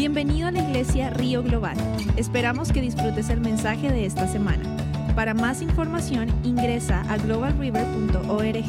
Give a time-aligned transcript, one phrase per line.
[0.00, 1.76] Bienvenido a la iglesia Río Global.
[2.16, 4.64] Esperamos que disfrutes el mensaje de esta semana.
[5.14, 8.64] Para más información ingresa a globalriver.org.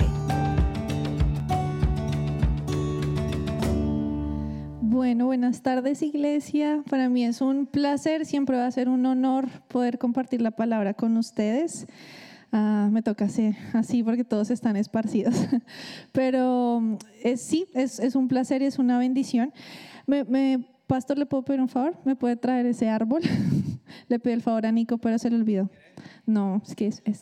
[4.81, 6.83] Bueno, buenas tardes iglesia.
[6.89, 10.95] Para mí es un placer, siempre va a ser un honor poder compartir la palabra
[10.95, 11.87] con ustedes.
[12.51, 15.35] Ah, me toca así, así porque todos están esparcidos.
[16.11, 19.53] Pero es, sí, es, es un placer y es una bendición.
[20.07, 21.95] Me, me Pastor, ¿le puedo pedir un favor?
[22.03, 23.21] ¿Me puede traer ese árbol?
[24.09, 25.69] le pido el favor a Nico, pero se le olvidó.
[26.25, 27.21] No, es que es, es.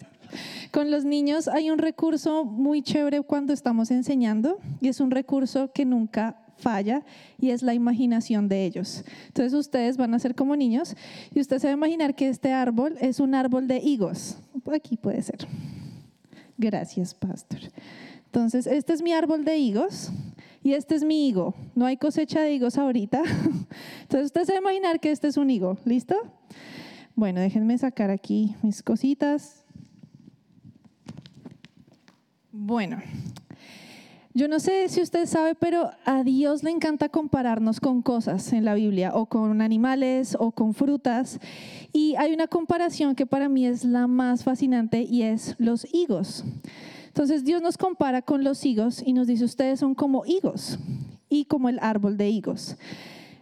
[0.72, 5.72] Con los niños hay un recurso muy chévere cuando estamos enseñando y es un recurso
[5.72, 7.04] que nunca falla
[7.40, 9.04] y es la imaginación de ellos.
[9.28, 10.96] Entonces ustedes van a ser como niños
[11.32, 14.40] y usted se va a imaginar que este árbol es un árbol de higos.
[14.74, 15.48] Aquí puede ser.
[16.58, 17.60] Gracias, pastor.
[18.26, 20.12] Entonces, este es mi árbol de higos
[20.70, 21.56] y este es mi higo.
[21.74, 23.24] No hay cosecha de higos ahorita.
[24.04, 25.80] Entonces usted se va a imaginar que este es un higo.
[25.84, 26.16] ¿Listo?
[27.16, 29.66] Bueno, déjenme sacar aquí mis cositas.
[32.52, 33.02] Bueno,
[34.36, 38.64] yo no sé si usted sabe, pero a Dios le encanta compararnos con cosas en
[38.64, 41.40] la Biblia, o con animales, o con frutas.
[41.94, 46.46] Y hay una comparación que para mí es la más fascinante y es los higos.
[47.10, 50.80] Entonces Dios nos compara con los higos y nos dice, ustedes son como higos
[51.28, 52.78] y como el árbol de higos.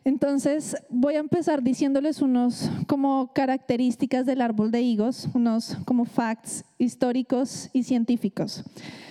[0.03, 6.63] Entonces voy a empezar diciéndoles unos como características del árbol de higos, unos como facts
[6.77, 8.63] históricos y científicos.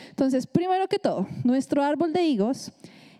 [0.09, 2.73] Entonces, primero que todo, nuestro árbol de higos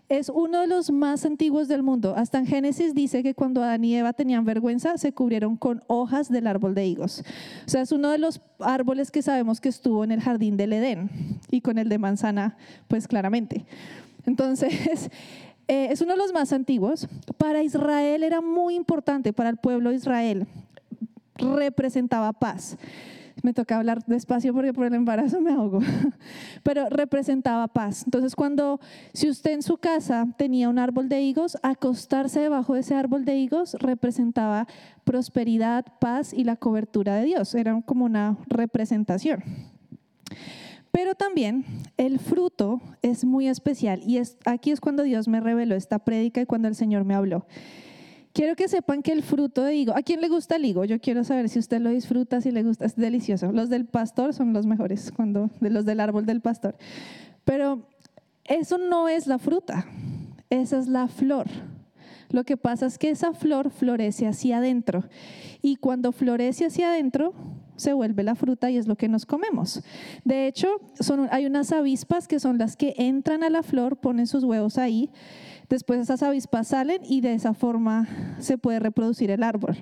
[0.09, 2.13] es uno de los más antiguos del mundo.
[2.15, 6.29] Hasta en Génesis dice que cuando Adán y Eva tenían vergüenza, se cubrieron con hojas
[6.29, 7.23] del árbol de higos.
[7.65, 10.73] O sea, es uno de los árboles que sabemos que estuvo en el jardín del
[10.73, 11.09] Edén
[11.51, 13.65] y con el de manzana, pues claramente.
[14.25, 14.71] Entonces,
[15.67, 17.07] eh, es uno de los más antiguos.
[17.37, 20.47] Para Israel era muy importante, para el pueblo de Israel,
[21.35, 22.77] representaba paz
[23.43, 25.79] me toca hablar despacio porque por el embarazo me ahogo,
[26.63, 28.03] pero representaba paz.
[28.05, 28.79] Entonces, cuando,
[29.13, 33.25] si usted en su casa tenía un árbol de higos, acostarse debajo de ese árbol
[33.25, 34.67] de higos representaba
[35.03, 37.55] prosperidad, paz y la cobertura de Dios.
[37.55, 39.43] Era como una representación.
[40.91, 41.63] Pero también
[41.97, 46.41] el fruto es muy especial y es, aquí es cuando Dios me reveló esta prédica
[46.41, 47.45] y cuando el Señor me habló.
[48.37, 50.85] Quiero que sepan que el fruto de higo, ¿a quién le gusta el higo?
[50.85, 53.51] Yo quiero saber si usted lo disfruta, si le gusta, es delicioso.
[53.51, 56.77] Los del pastor son los mejores, cuando, de los del árbol del pastor.
[57.45, 57.89] Pero
[58.43, 59.87] eso no es la fruta,
[60.51, 61.47] esa es la flor.
[62.29, 65.03] Lo que pasa es que esa flor florece hacia adentro
[65.63, 67.33] y cuando florece hacia adentro
[67.75, 69.81] se vuelve la fruta y es lo que nos comemos.
[70.25, 74.27] De hecho, son, hay unas avispas que son las que entran a la flor, ponen
[74.27, 75.09] sus huevos ahí
[75.69, 78.07] Después esas avispas salen y de esa forma
[78.39, 79.77] se puede reproducir el árbol.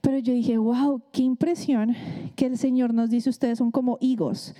[0.00, 1.94] Pero yo dije, wow, qué impresión
[2.34, 4.54] que el Señor nos dice, ustedes son como higos.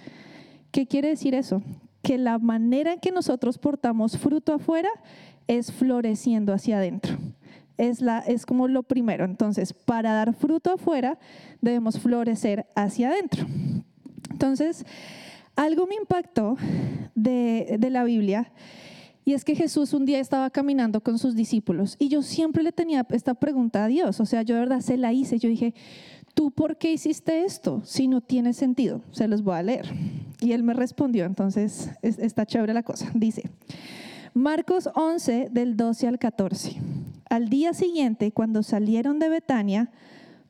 [0.73, 1.63] ¿Qué quiere decir eso?
[2.03, 4.91] Que la manera en que nosotros portamos fruto afuera
[5.47, 7.17] es floreciendo hacia adentro.
[7.79, 9.25] Es, la, es como lo primero.
[9.25, 11.19] Entonces, para dar fruto afuera,
[11.61, 13.47] debemos florecer hacia adentro.
[14.31, 14.85] Entonces,
[15.55, 16.57] algo me impactó
[17.15, 18.53] de, de la Biblia
[19.27, 22.71] y es que Jesús un día estaba caminando con sus discípulos y yo siempre le
[22.71, 25.75] tenía esta pregunta a Dios, o sea, yo de verdad se la hice, yo dije,
[26.33, 29.03] ¿tú por qué hiciste esto si no tiene sentido?
[29.11, 29.93] Se los voy a leer.
[30.41, 33.11] Y él me respondió, entonces está chévere la cosa.
[33.15, 33.51] Dice,
[34.33, 36.77] Marcos 11 del 12 al 14.
[37.29, 39.91] Al día siguiente, cuando salieron de Betania,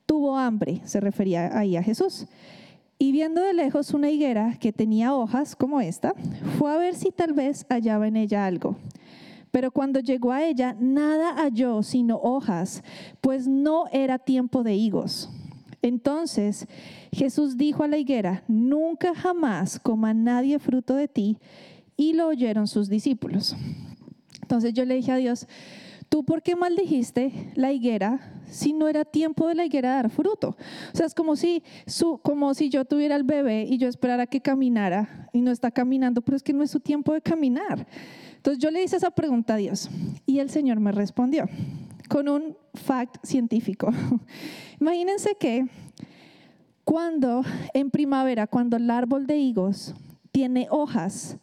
[0.05, 2.27] tuvo hambre, se refería ahí a Jesús.
[2.99, 6.15] Y viendo de lejos una higuera que tenía hojas como esta,
[6.59, 8.77] fue a ver si tal vez hallaba en ella algo.
[9.51, 12.83] Pero cuando llegó a ella, nada halló sino hojas,
[13.21, 15.31] pues no era tiempo de higos.
[15.83, 16.67] Entonces
[17.13, 21.39] Jesús dijo a la higuera, nunca jamás coma nadie fruto de ti.
[21.97, 23.57] Y lo oyeron sus discípulos.
[24.43, 25.47] Entonces yo le dije a Dios,
[26.09, 30.57] ¿tú por qué maldijiste la higuera si no era tiempo de la higuera dar fruto?
[30.93, 31.63] O sea, es como si,
[32.23, 36.23] como si yo tuviera el bebé y yo esperara que caminara y no está caminando,
[36.23, 37.87] pero es que no es su tiempo de caminar.
[38.37, 39.91] Entonces yo le hice esa pregunta a Dios
[40.25, 41.49] y el Señor me respondió
[42.09, 43.91] con un fact científico.
[44.81, 45.67] Imagínense que
[46.85, 47.43] cuando
[47.75, 49.95] en primavera, cuando el árbol de higos
[50.31, 51.39] tiene hojas,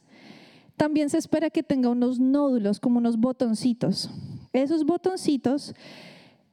[0.77, 4.09] también se espera que tenga unos nódulos, como unos botoncitos.
[4.53, 5.73] Esos botoncitos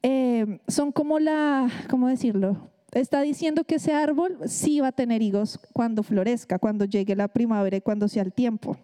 [0.02, 2.70] eh, son como la, ¿cómo decirlo?
[2.92, 7.28] Está diciendo que ese árbol sí va a tener higos cuando florezca, cuando llegue la
[7.28, 8.76] primavera y cuando sea el tiempo.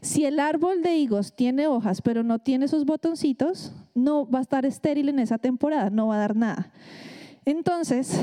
[0.00, 4.42] Si el árbol de higos tiene hojas, pero no tiene sus botoncitos, no va a
[4.42, 6.70] estar estéril en esa temporada, no va a dar nada.
[7.44, 8.20] Entonces,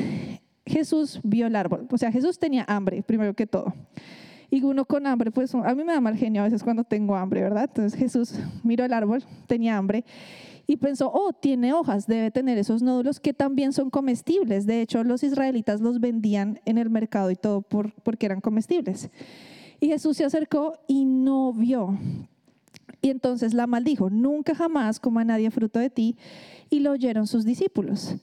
[0.65, 1.88] Jesús vio el árbol.
[1.92, 3.74] O sea, Jesús tenía hambre, primero que todo.
[4.53, 7.15] Y uno con hambre, pues a mí me da mal genio a veces cuando tengo
[7.15, 7.63] hambre, ¿verdad?
[7.63, 10.05] Entonces Jesús miró el árbol, tenía hambre
[10.67, 14.67] y pensó, oh, tiene hojas, debe tener esos nódulos que también son comestibles.
[14.67, 19.09] De hecho, los israelitas los vendían en el mercado y todo por, porque eran comestibles.
[19.79, 21.97] Y Jesús se acercó y no vio.
[23.01, 26.15] Y entonces la maldijo, nunca jamás coma nadie fruto de ti.
[26.69, 28.17] Y lo oyeron sus discípulos.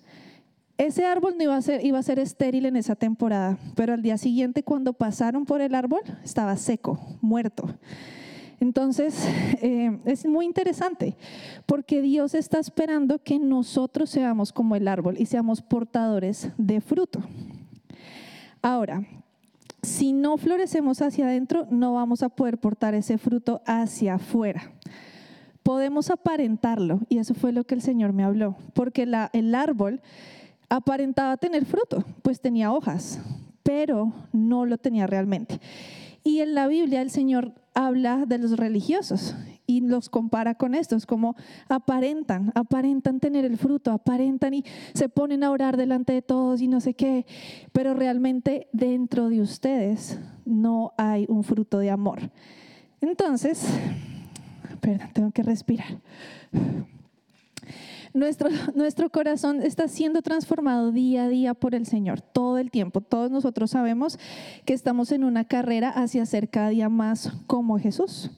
[0.80, 4.00] Ese árbol no iba a, ser, iba a ser estéril en esa temporada, pero al
[4.00, 7.68] día siguiente cuando pasaron por el árbol estaba seco, muerto.
[8.60, 9.28] Entonces,
[9.60, 11.18] eh, es muy interesante
[11.66, 17.20] porque Dios está esperando que nosotros seamos como el árbol y seamos portadores de fruto.
[18.62, 19.02] Ahora,
[19.82, 24.72] si no florecemos hacia adentro, no vamos a poder portar ese fruto hacia afuera.
[25.62, 30.00] Podemos aparentarlo, y eso fue lo que el Señor me habló, porque el árbol
[30.70, 33.20] aparentaba tener fruto, pues tenía hojas,
[33.62, 35.60] pero no lo tenía realmente.
[36.22, 39.34] Y en la Biblia el Señor habla de los religiosos
[39.66, 41.36] y los compara con estos, como
[41.68, 44.64] aparentan, aparentan tener el fruto, aparentan y
[44.94, 47.26] se ponen a orar delante de todos y no sé qué,
[47.72, 52.18] pero realmente dentro de ustedes no hay un fruto de amor.
[53.00, 53.64] Entonces,
[54.80, 55.98] perdón, tengo que respirar.
[58.12, 63.00] Nuestro, nuestro corazón está siendo transformado día a día por el Señor, todo el tiempo.
[63.00, 64.18] Todos nosotros sabemos
[64.64, 68.30] que estamos en una carrera hacia ser cada día más como Jesús.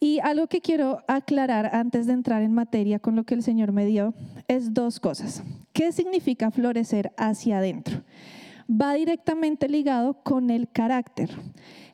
[0.00, 3.70] Y algo que quiero aclarar antes de entrar en materia con lo que el Señor
[3.70, 4.14] me dio
[4.48, 5.44] es dos cosas.
[5.72, 8.02] ¿Qué significa florecer hacia adentro?
[8.68, 11.30] Va directamente ligado con el carácter.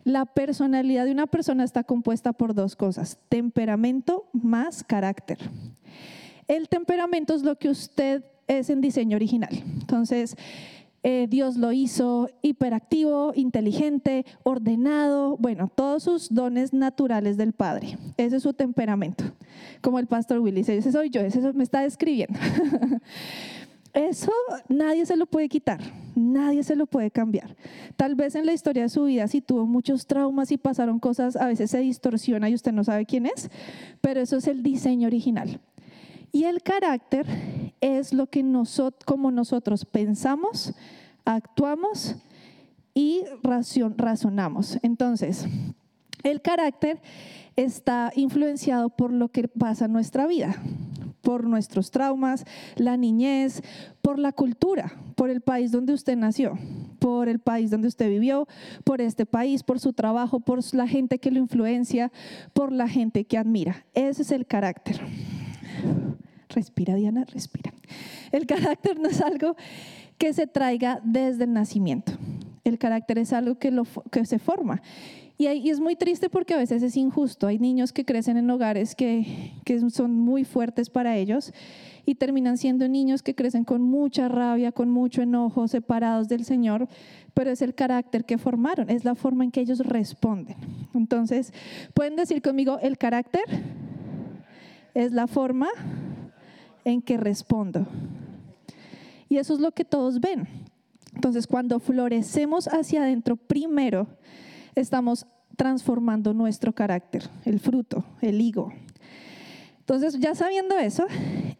[0.05, 5.39] La personalidad de una persona está compuesta por dos cosas, temperamento más carácter.
[6.49, 9.51] El temperamento es lo que usted es en diseño original.
[9.81, 10.35] Entonces,
[11.03, 17.99] eh, Dios lo hizo hiperactivo, inteligente, ordenado, bueno, todos sus dones naturales del Padre.
[18.17, 19.25] Ese es su temperamento.
[19.81, 22.39] Como el pastor Willy dice, ese soy yo, ese me está describiendo.
[23.95, 24.33] Eso
[24.69, 25.81] nadie se lo puede quitar,
[26.15, 27.57] nadie se lo puede cambiar.
[27.97, 31.37] Tal vez en la historia de su vida, si tuvo muchos traumas y pasaron cosas,
[31.37, 33.51] a veces se distorsiona y usted no sabe quién es,
[34.01, 35.59] pero eso es el diseño original.
[36.33, 37.27] Y el carácter
[37.81, 40.75] es lo que nosotros, como nosotros pensamos,
[41.25, 42.17] actuamos
[42.95, 44.79] y razonamos.
[44.83, 45.47] Entonces,
[46.25, 47.01] el carácter
[47.57, 50.57] está influenciado por lo que pasa en nuestra vida,
[51.23, 52.45] por nuestros traumas,
[52.77, 53.63] la niñez,
[54.03, 56.59] por la cultura, por el país donde usted nació,
[56.99, 58.49] por el país donde usted vivió,
[58.85, 62.11] por este país, por su trabajo, por la gente que lo influencia,
[62.53, 63.85] por la gente que admira.
[63.95, 65.01] Ese es el carácter.
[66.49, 67.73] Respira, Diana, respira.
[68.33, 69.57] El carácter no es algo
[70.17, 72.13] que se traiga desde el nacimiento.
[72.65, 74.83] El carácter es algo que, lo, que se forma.
[75.39, 77.47] Y, es muy triste porque a veces es injusto.
[77.47, 81.53] Hay niños que crecen en hogares que, que son muy fuertes para ellos
[82.05, 86.89] y terminan siendo niños que crecen con mucha rabia, con mucho enojo, separados del Señor,
[87.35, 90.57] pero es el carácter que formaron, es la forma en que ellos responden.
[90.95, 91.53] Entonces,
[91.95, 93.43] pueden decir conmigo, el carácter
[94.99, 95.69] es la forma
[96.85, 97.87] en que respondo.
[99.29, 100.49] Y eso es lo que todos ven.
[101.15, 104.09] Entonces, cuando florecemos hacia adentro, primero
[104.75, 105.25] estamos
[105.57, 108.73] transformando nuestro carácter, el fruto, el higo.
[109.79, 111.07] Entonces, ya sabiendo eso,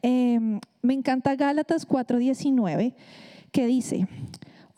[0.03, 2.97] em, me encanta Gálatas 4:19,
[3.53, 4.09] que dice,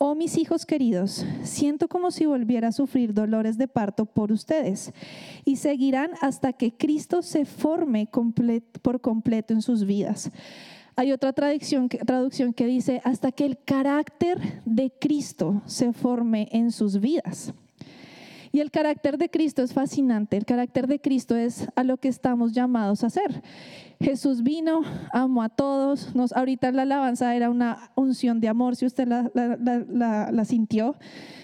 [0.03, 4.93] Oh mis hijos queridos, siento como si volviera a sufrir dolores de parto por ustedes
[5.45, 8.09] y seguirán hasta que Cristo se forme
[8.81, 10.31] por completo en sus vidas.
[10.95, 16.71] Hay otra traducción, traducción que dice hasta que el carácter de Cristo se forme en
[16.71, 17.53] sus vidas.
[18.51, 20.35] Y el carácter de Cristo es fascinante.
[20.35, 23.41] El carácter de Cristo es a lo que estamos llamados a hacer.
[24.01, 24.81] Jesús vino,
[25.13, 26.13] amó a todos.
[26.15, 30.95] Nos, ahorita la alabanza era una unción de amor, si usted la, la, sintió.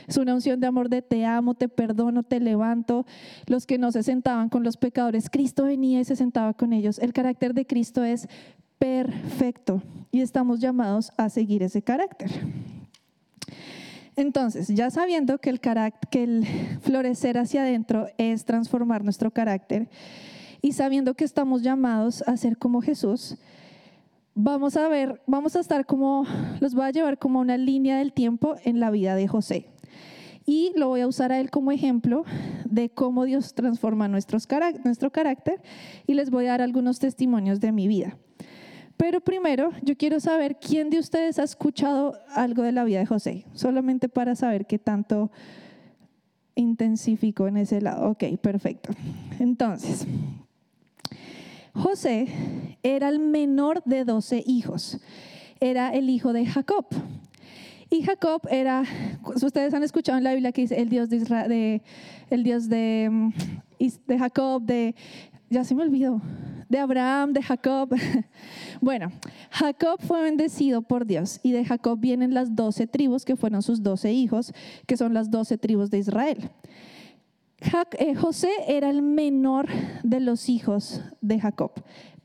[0.08, 3.06] Es una unción de amor de te amo, te perdono, te levanto.
[3.46, 7.00] Los que no se sentaban con los pecadores, Cristo venía y se sentaba con ellos.
[7.00, 8.28] El carácter de Cristo es
[8.80, 12.30] perfecto y estamos llamados a seguir ese carácter.
[14.18, 16.42] Entonces, ya sabiendo que el, que
[16.82, 19.90] florecer hacia adentro es transformar nuestro carácter
[20.60, 23.38] y sabiendo que estamos llamados a ser como Jesús,
[24.34, 26.26] vamos a ver, vamos a estar como,
[26.60, 29.68] los voy a llevar como una línea del tiempo en la vida de José.
[30.48, 32.24] y lo voy a usar a él como ejemplo
[32.66, 34.40] de cómo Dios transforma nuestro
[35.12, 35.62] carácter
[36.08, 38.18] y les voy a dar algunos testimonios de mi vida.
[38.98, 43.06] Pero primero, yo quiero saber quién de ustedes ha escuchado algo de la vida de
[43.06, 45.32] José, solamente para saber qué tanto
[46.56, 48.10] intensificó en ese lado.
[48.10, 48.90] Ok, perfecto.
[49.40, 50.08] Entonces,
[51.74, 52.28] José
[52.82, 55.00] era el menor de 12 hijos.
[55.60, 56.88] Era el hijo de Jacob.
[57.90, 58.84] Y Jacob era,
[59.24, 61.82] ustedes han escuchado en la Biblia que dice el Dios de, Israel,
[62.30, 63.30] el Dios de, mm,
[64.08, 64.96] de Jacob, de,
[65.50, 66.22] ya se me olvidó,
[66.70, 67.90] de Abraham, de Jacob.
[68.80, 69.12] Bueno,
[69.50, 73.82] Jacob fue bendecido por Dios y de Jacob vienen las doce tribus que fueron sus
[73.82, 74.54] doce hijos,
[74.86, 76.52] que son las doce tribus de Israel.
[77.98, 79.68] Eh, José era el menor
[80.04, 81.72] de los hijos de Jacob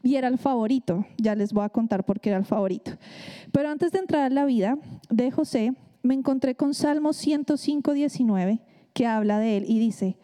[0.02, 1.06] y era el favorito.
[1.16, 2.92] Ya les voy a contar por qué era el favorito.
[3.50, 4.76] Pero antes de entrar a la vida
[5.08, 8.60] de José, me encontré con Salmo 105, 19,
[8.92, 10.18] que habla de él y dice,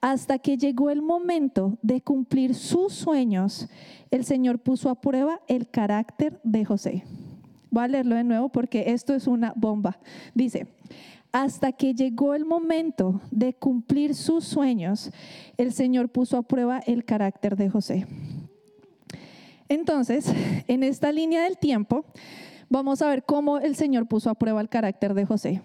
[0.00, 3.68] hasta que llegó el momento de cumplir sus sueños,
[4.10, 7.04] el Señor puso a prueba el carácter de José.
[7.70, 9.98] Voy a leerlo de nuevo porque esto es una bomba.
[10.34, 10.66] Dice,
[11.32, 15.10] hasta que llegó el momento de cumplir sus sueños,
[15.56, 18.06] el Señor puso a prueba el carácter de José.
[19.68, 20.32] Entonces,
[20.66, 22.04] en esta línea del tiempo,
[22.68, 25.62] vamos a ver cómo el Señor puso a prueba el carácter de José.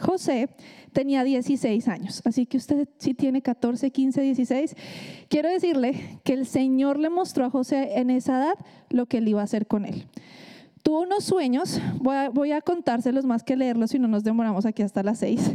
[0.00, 0.48] José
[0.92, 4.76] tenía 16 años, así que usted si tiene 14, 15, 16,
[5.28, 8.54] quiero decirle que el Señor le mostró a José en esa edad
[8.88, 10.06] lo que él iba a hacer con él.
[10.82, 15.02] Tuvo unos sueños, voy a, contárselos más que leerlos si no nos demoramos aquí hasta
[15.02, 15.52] las 6,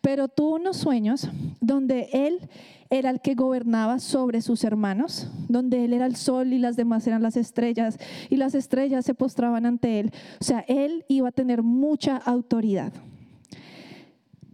[0.00, 1.28] pero tuvo unos sueños
[1.60, 2.48] donde él
[2.88, 7.06] era el que gobernaba sobre sus hermanos, donde él era el sol y las demás
[7.06, 7.98] eran las estrellas,
[8.30, 10.12] y las estrellas se postraban ante él.
[10.40, 12.92] O sea, él iba a tener mucha autoridad.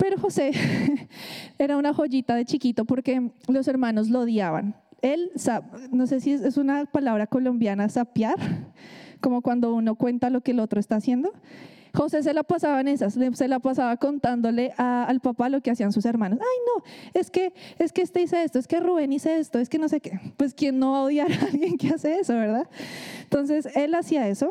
[0.03, 0.51] Pero José
[1.61, 4.75] era una joyita de chiquito porque los hermanos lo odiaban.
[5.01, 5.31] Él,
[5.93, 8.35] no sé si es una palabra colombiana, sapiar,
[9.21, 11.33] como cuando uno cuenta lo que el otro está haciendo.
[11.95, 15.93] José se la pasaba en esas, se la pasaba contándole al papá lo que hacían
[15.93, 16.41] sus hermanos.
[16.41, 16.83] Ay, no,
[17.15, 19.89] es que, es que este hizo esto, es que Rubén hizo esto, es que no
[19.89, 20.19] sé qué.
[20.37, 22.69] Pues quién no va a odiar a alguien que hace eso, ¿verdad?
[23.23, 24.51] Entonces, él hacía eso.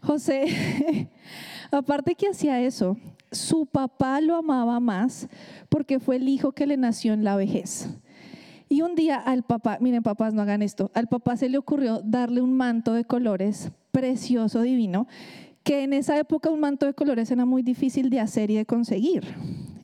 [0.00, 1.08] José,
[1.72, 2.96] aparte que hacía eso,
[3.32, 5.28] su papá lo amaba más
[5.68, 7.88] porque fue el hijo que le nació en la vejez.
[8.68, 12.00] Y un día al papá, miren papás, no hagan esto, al papá se le ocurrió
[12.02, 15.06] darle un manto de colores precioso, divino,
[15.62, 18.64] que en esa época un manto de colores era muy difícil de hacer y de
[18.64, 19.24] conseguir.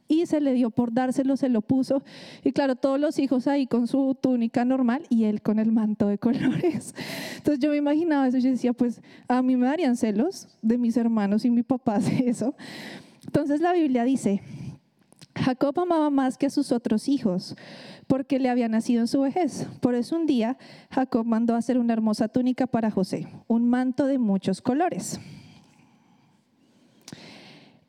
[0.08, 2.02] Y se le dio por dárselo, se lo puso.
[2.42, 6.06] Y claro, todos los hijos ahí con su túnica normal y él con el manto
[6.08, 6.94] de colores.
[7.36, 10.96] Entonces yo me imaginaba eso yo decía, pues a mí me darían celos de mis
[10.96, 12.54] hermanos y mi papá hace eso.
[13.28, 14.40] Entonces la Biblia dice,
[15.34, 17.56] Jacob amaba más que a sus otros hijos,
[18.06, 19.66] porque le había nacido en su vejez.
[19.82, 20.56] Por eso un día
[20.90, 25.20] Jacob mandó hacer una hermosa túnica para José, un manto de muchos colores.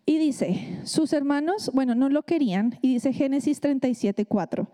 [0.06, 4.70] Y dice, sus hermanos, bueno, no lo querían, y dice Génesis 37, 4,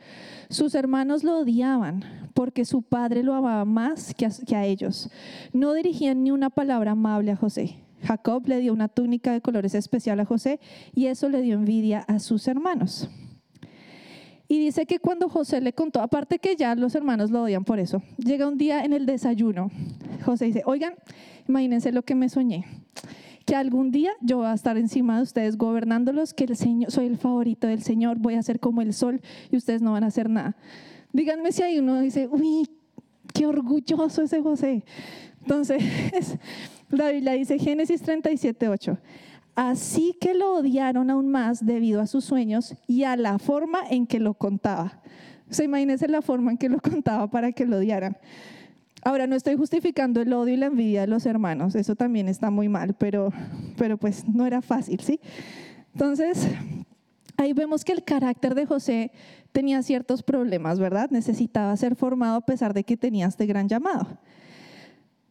[0.50, 2.03] sus hermanos lo odiaban
[2.34, 5.12] porque su padre lo amaba más que a, que a ellos.
[5.53, 7.85] No dirigían ni una palabra amable a José.
[8.05, 10.59] Jacob le dio una túnica de colores especial a José
[10.93, 13.09] y eso le dio envidia a sus hermanos.
[14.47, 17.79] Y dice que cuando José le contó, aparte que ya los hermanos lo odian por
[17.79, 19.71] eso, llega un día en el desayuno,
[20.24, 20.93] José dice, oigan,
[21.47, 22.65] imagínense lo que me soñé
[23.45, 27.05] que algún día yo voy a estar encima de ustedes gobernándolos, que el Señor, soy
[27.05, 29.21] el favorito del Señor, voy a ser como el sol
[29.51, 30.57] y ustedes no van a hacer nada.
[31.13, 32.67] Díganme si hay uno dice, uy,
[33.33, 34.83] qué orgulloso ese José.
[35.41, 35.83] Entonces,
[36.96, 38.98] la Biblia dice Génesis 37, 8.
[39.56, 44.06] Así que lo odiaron aún más debido a sus sueños y a la forma en
[44.06, 45.02] que lo contaba.
[45.50, 48.18] O sea, imagínense la forma en que lo contaba para que lo odiaran.
[49.04, 52.50] Ahora, no estoy justificando el odio y la envidia de los hermanos, eso también está
[52.50, 53.32] muy mal, pero,
[53.78, 55.20] pero pues no era fácil, ¿sí?
[55.94, 56.48] Entonces,
[57.38, 59.12] ahí vemos que el carácter de José
[59.52, 61.12] tenía ciertos problemas, ¿verdad?
[61.12, 64.18] Necesitaba ser formado a pesar de que tenía este gran llamado.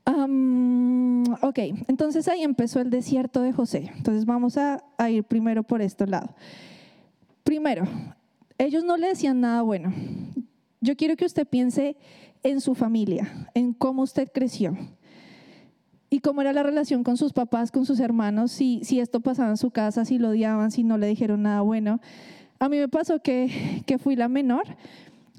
[0.07, 1.59] Ok,
[1.89, 3.91] entonces ahí empezó el desierto de José.
[3.97, 6.35] Entonces vamos a, ir primero por este lado.
[7.43, 7.87] Primero,
[8.59, 9.93] ellos no le decían nada bueno.
[10.81, 11.97] Yo quiero que usted piense
[12.43, 14.77] en su familia, en cómo usted creció
[16.11, 19.51] y cómo era la relación con sus papás, con sus hermanos, si, si esto pasaba
[19.51, 22.01] en su casa, si lo odiaban, si no le dijeron nada bueno.
[22.59, 24.65] A mí me pasó que, que fui la menor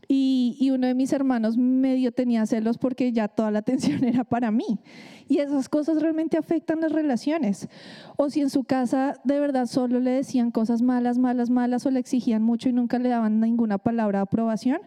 [0.07, 4.23] y, y, uno de mis hermanos medio tenía celos porque ya toda la atención era
[4.23, 4.79] para mí.
[5.27, 7.67] Y esas cosas realmente afectan las relaciones.
[8.15, 11.91] O si en su casa de verdad solo le decían cosas malas, malas, malas o
[11.91, 14.79] le exigían mucho y nunca le daban ninguna palabra de aprobación,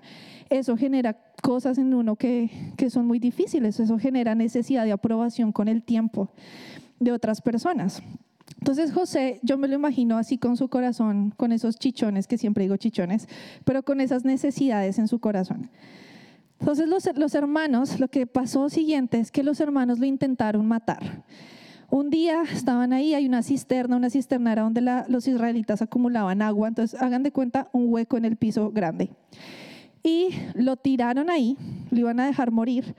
[0.50, 3.80] eso genera cosas en uno que, que son muy difíciles.
[3.80, 6.30] Eso genera necesidad de aprobación con el tiempo
[7.00, 8.02] de otras personas.
[8.58, 12.64] Entonces José, yo me lo imagino así con su corazón, con esos chichones, que siempre
[12.64, 13.28] digo chichones,
[13.64, 15.70] pero con esas necesidades en su corazón.
[16.60, 21.24] Entonces los, los hermanos, lo que pasó siguiente es que los hermanos lo intentaron matar.
[21.90, 26.68] Un día estaban ahí, hay una cisterna, una cisterna era donde los israelitas acumulaban agua,
[26.68, 29.10] entonces hagan de cuenta un hueco en el piso grande.
[30.02, 31.56] Y lo tiraron ahí,
[31.90, 32.94] lo iban a dejar morir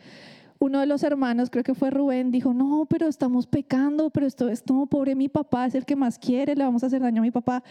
[0.59, 4.49] uno de los hermanos, creo que fue Rubén, dijo, no, pero estamos pecando, pero esto
[4.49, 7.21] es no, pobre mi papá, es el que más quiere, le vamos a hacer daño
[7.21, 7.63] a mi papá.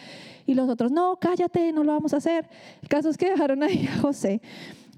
[0.47, 2.49] Y los otros, no, cállate, no lo vamos a hacer.
[2.80, 4.40] El caso es que dejaron ahí a José.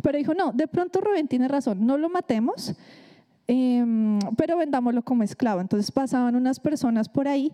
[0.02, 2.74] Pero dijo, no, de pronto Rubén tiene razón, no lo matemos,
[3.48, 5.60] em, pero vendámoslo como esclavo.
[5.60, 7.52] Entonces pasaban unas personas por ahí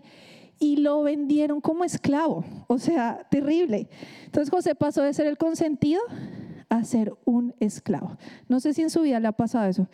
[0.59, 3.89] y lo vendieron como esclavo, o sea, terrible.
[4.25, 6.01] Entonces José pasó de ser el consentido
[6.83, 8.17] ser un esclavo.
[8.47, 9.87] No sé si en su vida le ha pasado eso.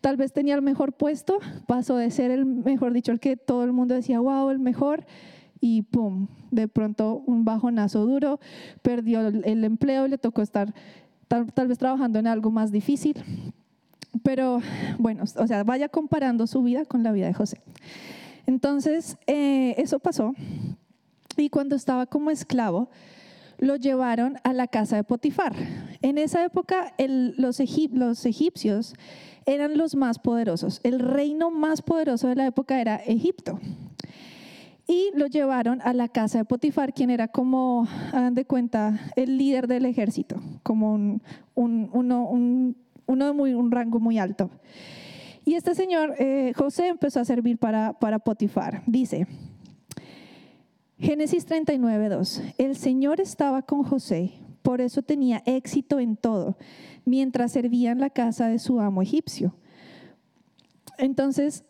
[0.00, 3.64] Tal vez tenía el mejor puesto, pasó de ser el mejor dicho, el que todo
[3.64, 5.06] el mundo decía, wow, el mejor,
[5.60, 8.40] y pum, de pronto un bajonazo duro,
[8.82, 10.74] perdió el empleo, le tocó estar
[11.28, 13.22] tal, vez trabajando en algo más difícil.
[14.22, 14.60] Pero
[14.98, 17.60] bueno, o sea, vaya comparando su vida con la vida de José.
[18.46, 20.34] Entonces, eh, eso pasó.
[21.36, 22.88] Y cuando estaba como esclavo,
[23.58, 25.54] lo llevaron a la casa de Potifar.
[26.02, 28.94] En esa época los, egipcios
[29.46, 30.80] eran los más poderosos.
[30.82, 33.60] El reino más poderoso de la época era Egipto.
[34.88, 39.36] Y lo llevaron a la casa de Potifar, quien era como, hagan de cuenta, el
[39.36, 41.22] líder del ejército, como un,
[43.70, 44.50] rango muy alto.
[45.44, 48.82] Y este señor, eh, José, empezó a servir para, para Potifar.
[48.86, 49.26] Dice,
[50.98, 52.42] Génesis 39, 2.
[52.56, 56.56] El Señor estaba con José, por eso tenía éxito en todo,
[57.04, 59.54] mientras servía en la casa de su amo egipcio.
[60.96, 61.64] Entonces,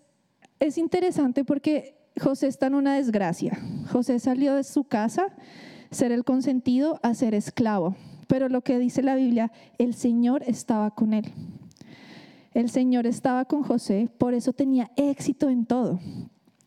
[0.61, 3.59] es interesante porque José está en una desgracia.
[3.91, 5.35] José salió de su casa,
[5.91, 7.97] ser el consentido, a ser esclavo.
[8.29, 11.33] Pero lo que dice la Biblia, el Señor estaba con él.
[12.55, 15.99] El Señor estaba con José, por eso tenía éxito en todo.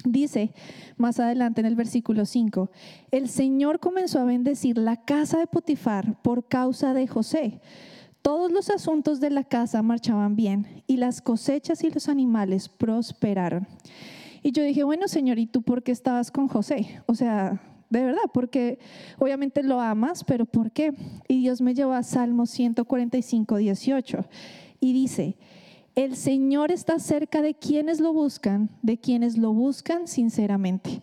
[0.06, 0.54] Dice
[0.98, 2.72] más adelante en el versículo 5,
[3.12, 7.60] el Señor comenzó a bendecir la casa de Potifar por causa de José.
[8.22, 13.68] Todos los asuntos de la casa marchaban bien y las cosechas y los animales prosperaron.
[14.42, 17.02] Y yo dije, bueno, Señor, ¿y tú por qué estabas con José?
[17.06, 18.80] O sea, de verdad, porque
[19.18, 20.94] obviamente lo amas, pero ¿por qué?
[21.28, 24.26] Y Dios me llevó a Salmo 145, 18
[24.80, 25.36] y dice,
[26.06, 31.02] el Señor está cerca de quienes lo buscan, de quienes lo buscan sinceramente.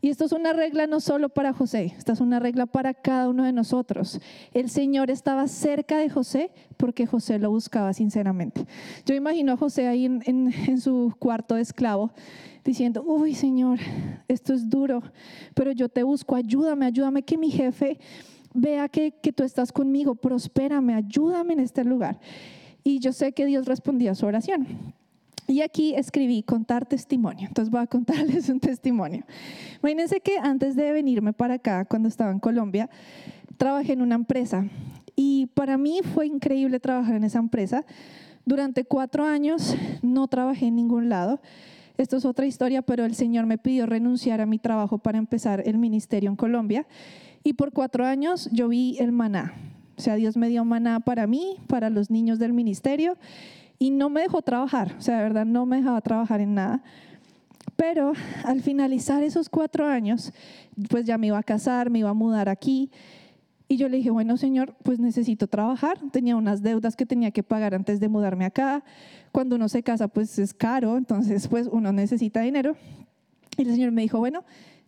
[0.00, 3.28] Y esto es una regla no solo para José, esta es una regla para cada
[3.28, 4.18] uno de nosotros.
[4.54, 8.64] El Señor estaba cerca de José porque José lo buscaba sinceramente.
[9.04, 12.10] Yo imagino a José ahí en, su cuarto de esclavo
[12.64, 13.78] diciendo, uy Señor,
[14.26, 15.02] esto es duro,
[15.52, 17.98] pero yo te busco, ayúdame, ayúdame que mi jefe
[18.54, 22.18] vea que, que tú estás conmigo, prospérame, ayúdame en este lugar.
[22.84, 24.66] Y yo sé que Dios respondía a su oración.
[25.46, 27.48] Y aquí escribí contar testimonio.
[27.48, 29.24] Entonces voy a contarles un testimonio.
[29.82, 32.88] Imagínense que antes de venirme para acá, cuando estaba en Colombia,
[33.56, 34.68] trabajé en una empresa.
[35.16, 37.84] Y para mí fue increíble trabajar en esa empresa.
[38.44, 41.40] Durante cuatro años no trabajé en ningún lado.
[41.96, 45.62] Esto es otra historia, pero el Señor me pidió renunciar a mi trabajo para empezar
[45.64, 46.86] el ministerio en Colombia.
[47.44, 49.54] Y por cuatro años yo vi el maná.
[49.96, 53.16] O sea, Dios me dio maná para mí, para los niños del ministerio,
[53.78, 54.94] y no me dejó trabajar.
[54.98, 56.82] O sea, de verdad, no me dejaba trabajar en nada.
[57.76, 58.12] Pero
[58.44, 60.32] al finalizar esos cuatro años,
[60.90, 62.90] pues ya me iba a casar, me iba a mudar aquí.
[63.66, 65.98] Y yo le dije, bueno, Señor, pues necesito trabajar.
[66.12, 68.84] Tenía unas deudas que tenía que pagar antes de mudarme acá.
[69.32, 72.76] Cuando uno se casa, pues es caro, entonces pues uno necesita dinero.
[73.56, 74.44] Y el Señor me dijo, bueno,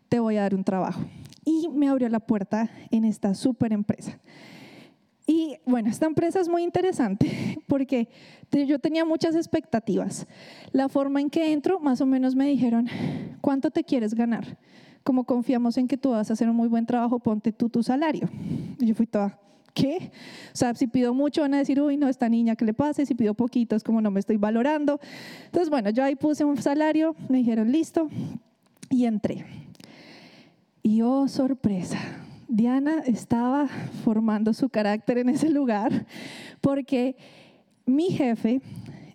[0.09, 1.01] te voy a dar un trabajo.
[1.45, 4.19] Y me abrió la puerta en esta súper empresa.
[5.27, 8.09] Y bueno, esta empresa es muy interesante porque
[8.53, 10.27] yo tenía muchas expectativas.
[10.73, 12.89] La forma en que entro, más o menos me dijeron,
[13.41, 14.57] ¿cuánto te quieres ganar?
[15.03, 17.83] Como confiamos en que tú vas a hacer un muy buen trabajo, ponte tú tu
[17.83, 18.29] salario.
[18.79, 19.39] Y yo fui toda,
[19.75, 20.11] ¿qué?
[20.53, 23.05] O sea, si pido mucho van a decir, uy, no, esta niña, ¿qué le pasa?
[23.05, 25.01] Si pido poquito es como no me estoy valorando.
[25.47, 28.09] Entonces, bueno, yo ahí puse un salario, me dijeron, listo,
[28.91, 29.45] y entré.
[30.83, 31.99] Y oh, sorpresa,
[32.49, 33.69] Diana estaba
[34.05, 36.07] formando su carácter en ese lugar
[36.61, 37.17] porque
[37.85, 38.61] mi jefe,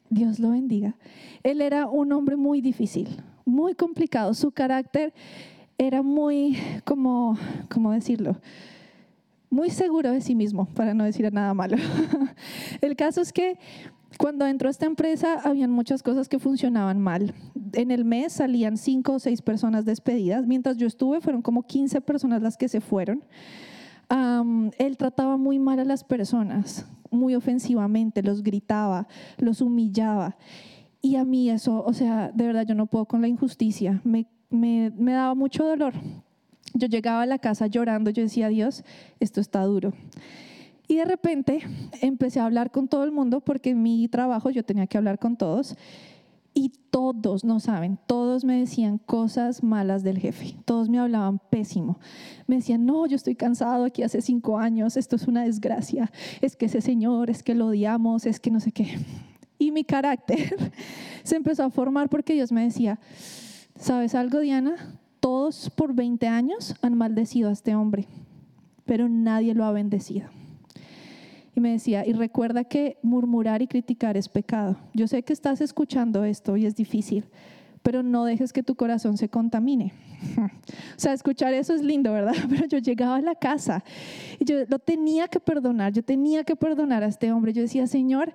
[0.09, 0.95] Dios lo bendiga,
[1.43, 3.07] él era un hombre muy difícil,
[3.45, 4.33] muy complicado.
[4.33, 5.13] Su carácter
[5.77, 7.37] era muy, como,
[7.69, 8.37] ¿cómo decirlo?
[9.49, 11.77] Muy seguro de sí mismo, para no decir nada malo.
[12.81, 13.57] El caso es que
[14.17, 17.33] cuando entró esta empresa, habían muchas cosas que funcionaban mal.
[17.73, 20.45] En el mes salían cinco o seis personas despedidas.
[20.45, 23.23] Mientras yo estuve, fueron como 15 personas las que se fueron.
[24.77, 30.37] él trataba muy mal a las personas, muy ofensivamente, los gritaba, los humillaba.
[31.01, 34.01] Y a mí eso, o sea, de verdad yo no puedo con la injusticia.
[34.03, 35.93] Me, me, me daba mucho dolor.
[36.73, 38.83] Yo llegaba a la casa llorando, yo decía, Dios,
[39.19, 39.93] esto está duro.
[40.91, 41.61] Y de repente
[42.01, 45.19] empecé a hablar con todo el mundo porque en mi trabajo yo tenía que hablar
[45.19, 45.77] con todos.
[46.53, 50.53] Y todos, no saben, todos me decían cosas malas del jefe.
[50.65, 51.97] Todos me hablaban pésimo.
[52.45, 56.11] Me decían, no, yo estoy cansado aquí hace cinco años, esto es una desgracia.
[56.41, 58.99] Es que ese señor, es que lo odiamos, es que no sé qué.
[59.57, 60.73] Y mi carácter
[61.23, 62.99] se empezó a formar porque Dios me decía,
[63.77, 64.99] ¿sabes algo, Diana?
[65.21, 68.09] Todos por 20 años han maldecido a este hombre,
[68.83, 70.40] pero nadie lo ha bendecido.
[71.55, 74.77] Y me decía, y recuerda que murmurar y criticar es pecado.
[74.93, 77.25] Yo sé que estás escuchando esto y es difícil,
[77.83, 79.91] pero no dejes que tu corazón se contamine.
[80.37, 82.35] o sea, escuchar eso es lindo, ¿verdad?
[82.49, 83.83] Pero yo llegaba a la casa
[84.39, 87.53] y yo lo tenía que perdonar, yo tenía que perdonar a este hombre.
[87.53, 88.33] Yo decía, Señor,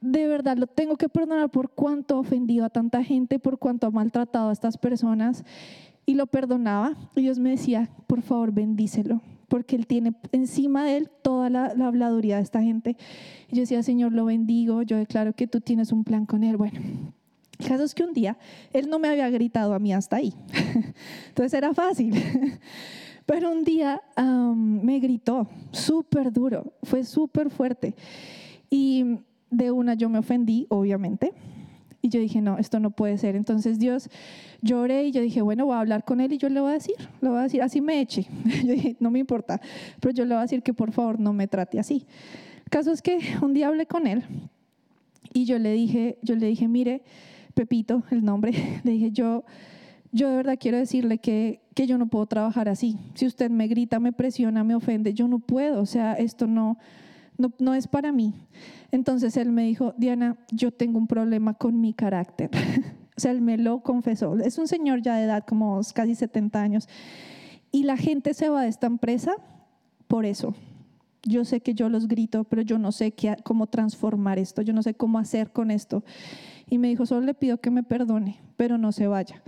[0.00, 3.86] de verdad lo tengo que perdonar por cuánto ha ofendido a tanta gente, por cuánto
[3.86, 5.44] ha maltratado a estas personas.
[6.04, 6.94] Y lo perdonaba.
[7.14, 11.74] Y Dios me decía, por favor, bendícelo porque Él tiene encima de Él toda la,
[11.74, 12.96] la habladuría de esta gente.
[13.50, 16.56] Y yo decía, Señor, lo bendigo, yo declaro que tú tienes un plan con Él.
[16.56, 16.80] Bueno,
[17.58, 18.36] el caso es que un día
[18.72, 20.34] Él no me había gritado a mí hasta ahí,
[21.28, 22.14] entonces era fácil.
[23.26, 24.02] Pero un día
[24.54, 27.94] me gritó súper duro, fue súper fuerte.
[28.68, 29.18] Y
[29.50, 31.32] de una yo me ofendí, obviamente.
[32.04, 33.34] Y yo dije, no, esto no puede ser.
[33.34, 34.10] Entonces Dios
[34.60, 36.74] lloré y yo dije, bueno, voy a hablar con él y yo le voy a
[36.74, 38.26] decir, le voy a decir, así me eche.
[38.62, 39.58] Yo dije, no me importa,
[40.00, 42.04] pero yo le voy a decir que por favor no me trate así.
[42.64, 44.22] El caso es que un día hablé con él
[45.32, 47.02] y yo le dije, yo le dije, mire,
[47.54, 48.52] Pepito, el nombre,
[48.84, 49.44] le dije, yo,
[50.12, 52.98] yo de verdad quiero decirle que, que yo no puedo trabajar así.
[53.14, 56.76] Si usted me grita, me presiona, me ofende, yo no puedo, o sea, esto no,
[57.36, 58.34] no, es para mí.
[58.90, 62.50] Entonces él me dijo, Diana, yo tengo un problema con mi carácter.
[63.16, 64.38] o sea, él me lo confesó.
[64.38, 66.88] Es un señor ya de edad, como casi 70 años.
[67.72, 69.34] Y la gente se va de esta empresa
[70.06, 70.54] por eso.
[71.24, 74.82] Yo sé que yo los grito, pero yo no sé cómo transformar esto, yo no
[74.82, 76.04] sé cómo hacer con esto.
[76.68, 79.42] Y me dijo, solo le pido que me perdone, pero no se vaya.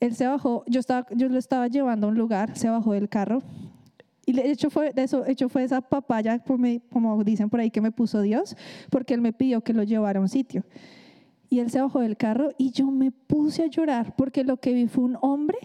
[0.00, 3.08] Él se bajó, yo, estaba, yo lo estaba llevando a un lugar, se bajó del
[3.08, 3.42] carro
[4.28, 7.80] y de hecho fue, de eso, hecho fue esa papaya, como dicen por ahí, que
[7.80, 8.58] me puso Dios,
[8.90, 10.64] porque Él me pidió que lo llevara a un sitio.
[11.48, 14.74] Y Él se bajó del carro y yo me puse a llorar porque lo que
[14.74, 15.56] vi fue un hombre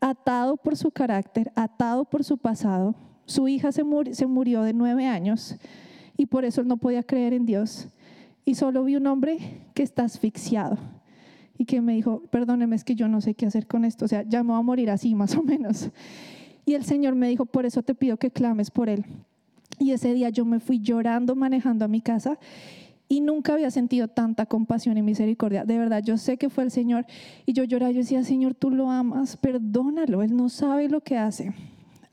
[0.00, 2.94] atado por su carácter, atado por su pasado.
[3.24, 3.82] Su hija se,
[4.12, 5.56] se murió de nueve años
[6.16, 7.88] y por eso él no podía creer en Dios.
[8.44, 9.38] Y solo vi un hombre
[9.74, 10.78] que está asfixiado
[11.58, 14.04] y que me dijo, perdóneme, es que yo no sé qué hacer con esto.
[14.04, 15.90] O sea, ya me voy a morir así, más o menos.
[16.64, 19.04] Y el Señor me dijo, por eso te pido que clames por él.
[19.78, 22.38] Y ese día yo me fui llorando manejando a mi casa
[23.08, 25.64] y nunca había sentido tanta compasión y misericordia.
[25.64, 27.06] De verdad, yo sé que fue el Señor.
[27.44, 31.18] Y yo lloraba, yo decía, Señor, tú lo amas, perdónalo, Él no sabe lo que
[31.18, 31.52] hace.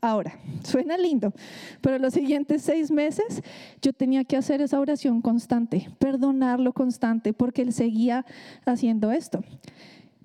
[0.00, 1.32] Ahora, suena lindo,
[1.80, 3.42] pero los siguientes seis meses
[3.80, 8.26] yo tenía que hacer esa oración constante, perdonarlo constante, porque Él seguía
[8.64, 9.44] haciendo esto.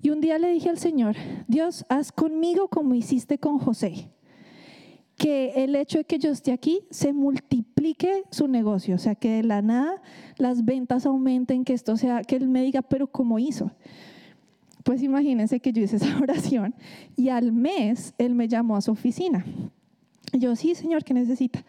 [0.04, 1.16] Y un día le dije al Señor,
[1.48, 4.10] Dios, haz conmigo como hiciste con José
[5.16, 9.36] que el hecho de que yo esté aquí se multiplique su negocio, o sea, que
[9.36, 10.02] de la nada
[10.36, 13.70] las ventas aumenten, que esto sea, que él me diga, pero ¿cómo hizo?
[14.82, 16.74] Pues imagínense que yo hice esa oración
[17.16, 19.46] y al mes él me llamó a su oficina.
[20.34, 21.64] Y yo, sí, señor, ¿qué necesita?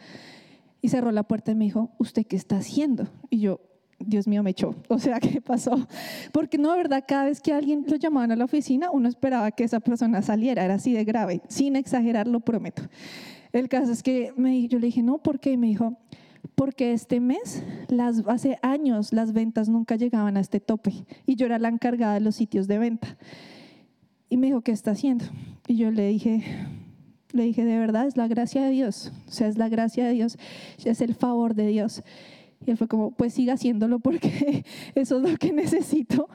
[0.81, 3.07] Y cerró la puerta y me dijo, ¿usted qué está haciendo?
[3.29, 3.61] Y yo,
[3.99, 4.75] Dios mío, me echó.
[4.89, 5.87] O sea, ¿qué pasó?
[6.31, 7.03] Porque no, ¿verdad?
[7.07, 10.63] Cada vez que alguien lo llamaban a la oficina, uno esperaba que esa persona saliera.
[10.63, 12.83] Era así de grave, sin exagerar, lo prometo.
[13.51, 15.53] El caso es que me, yo le dije, no, ¿por qué?
[15.53, 15.97] Y me dijo,
[16.55, 17.63] porque este mes,
[18.27, 22.19] hace años, las ventas nunca llegaban a este tope y yo era la encargada de
[22.19, 23.17] los sitios de venta.
[24.29, 25.25] Y me dijo, ¿qué está haciendo?
[25.67, 26.43] Y yo le dije,
[27.31, 29.11] le dije, de verdad, es la gracia de Dios.
[29.27, 30.37] O sea, es la gracia de Dios,
[30.83, 32.03] es el favor de Dios.
[32.65, 34.65] Y él fue como, pues siga haciéndolo porque
[34.95, 36.29] eso es lo que necesito.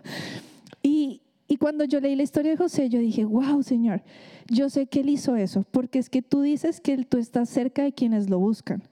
[0.83, 4.03] Y, Y cuando yo leí la historia de José, yo dije, wow, Señor,
[4.49, 7.83] yo sé que Él hizo eso, porque es que tú dices que tú estás cerca
[7.83, 8.85] de quienes lo buscan.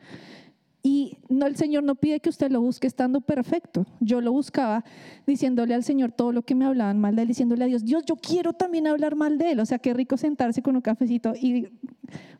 [0.82, 3.86] Y no, el Señor no pide que usted lo busque estando perfecto.
[4.00, 4.84] Yo lo buscaba
[5.26, 8.04] diciéndole al Señor todo lo que me hablaban mal de Él, diciéndole a Dios, Dios,
[8.06, 9.60] yo quiero también hablar mal de Él.
[9.60, 11.68] O sea, qué rico sentarse con un cafecito y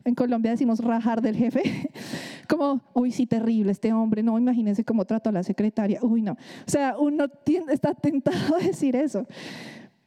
[0.03, 1.61] en Colombia decimos rajar del jefe.
[2.49, 4.23] Como, uy, sí, terrible este hombre.
[4.23, 5.99] No, imagínense cómo trató a la secretaria.
[6.01, 6.31] Uy, no.
[6.31, 7.25] O sea, uno
[7.69, 9.27] está tentado a decir eso.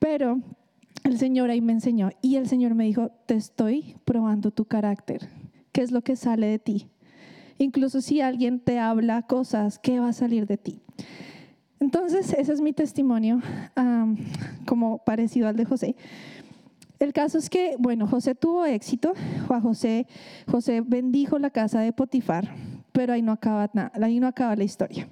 [0.00, 0.40] Pero
[1.05, 5.28] el Señor ahí me enseñó y el Señor me dijo, te estoy probando tu carácter.
[5.70, 6.88] ¿Qué es lo que sale de ti?
[7.59, 10.81] Incluso si alguien te habla cosas, ¿qué va a salir de ti?
[11.78, 13.40] Entonces, ese es mi testimonio,
[14.66, 15.96] como parecido al de José.
[17.03, 19.12] El caso es que, bueno, José tuvo éxito,
[19.61, 20.07] José,
[20.49, 22.55] José bendijo la casa de Potifar,
[22.93, 23.69] pero ahí no acaba
[24.01, 25.09] ahí no acaba la historia.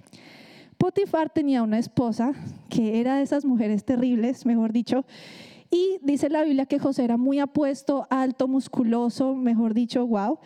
[0.78, 2.32] Potifar tenía una esposa
[2.68, 5.04] que era de esas mujeres terribles, mejor dicho,
[5.68, 10.38] y dice la Biblia que José era muy apuesto, alto, musculoso, mejor dicho, wow.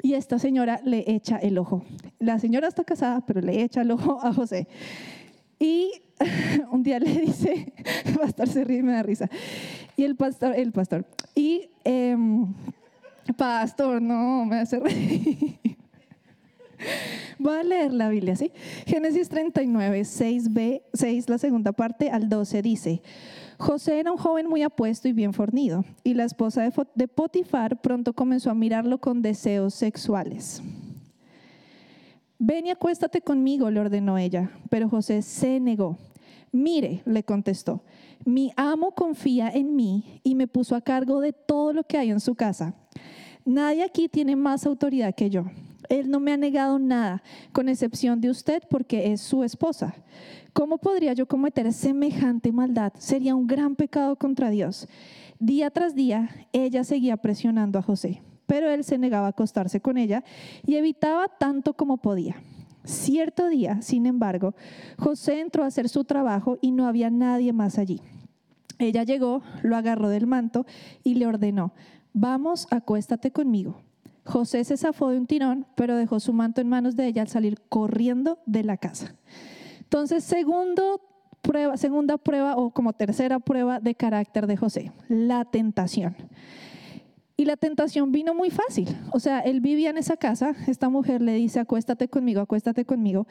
[0.00, 1.84] Y esta señora le echa el ojo.
[2.18, 4.68] La señora está casada, pero le echa el ojo a José.
[5.58, 5.90] Y
[6.70, 7.72] un día le dice,
[8.20, 9.28] pastor se ríe y me da risa.
[9.96, 12.52] Y el pastor, el pastor, y em,
[13.36, 15.58] pastor, no, me hace reír.
[17.38, 18.52] Voy a leer la Biblia, ¿sí?
[18.86, 23.02] Génesis 39, 6b, 6, la segunda parte al 12 dice,
[23.58, 28.12] José era un joven muy apuesto y bien fornido, y la esposa de Potifar pronto
[28.12, 30.62] comenzó a mirarlo con deseos sexuales.
[32.38, 35.98] Ven y acuéstate conmigo, le ordenó ella, pero José se negó.
[36.52, 37.82] Mire, le contestó,
[38.24, 42.10] mi amo confía en mí y me puso a cargo de todo lo que hay
[42.10, 42.74] en su casa.
[43.44, 45.46] Nadie aquí tiene más autoridad que yo.
[45.88, 47.22] Él no me ha negado nada,
[47.52, 49.94] con excepción de usted, porque es su esposa.
[50.52, 52.92] ¿Cómo podría yo cometer semejante maldad?
[52.98, 54.86] Sería un gran pecado contra Dios.
[55.38, 59.98] Día tras día, ella seguía presionando a José, pero él se negaba a acostarse con
[59.98, 60.24] ella
[60.66, 62.36] y evitaba tanto como podía.
[62.82, 64.54] Cierto día, sin embargo,
[64.98, 68.00] José entró a hacer su trabajo y no había nadie más allí.
[68.78, 70.64] Ella llegó, lo agarró del manto
[71.04, 71.74] y le ordenó,
[72.14, 73.82] vamos, acuéstate conmigo.
[74.24, 77.28] José se zafó de un tirón, pero dejó su manto en manos de ella al
[77.28, 79.14] salir corriendo de la casa.
[79.80, 81.02] Entonces, segundo
[81.42, 86.16] prueba, segunda prueba o como tercera prueba de carácter de José, la tentación.
[87.40, 88.88] Y la tentación vino muy fácil.
[89.12, 93.28] O sea, él vivía en esa casa, esta mujer le dice, acuéstate conmigo, acuéstate conmigo.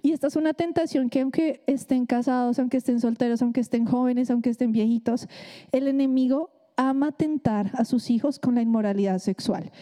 [0.00, 4.30] Y esta es una tentación que aunque estén casados, aunque estén solteros, aunque estén jóvenes,
[4.30, 5.26] aunque estén viejitos,
[5.72, 9.72] el enemigo ama tentar a sus hijos con la inmoralidad sexual.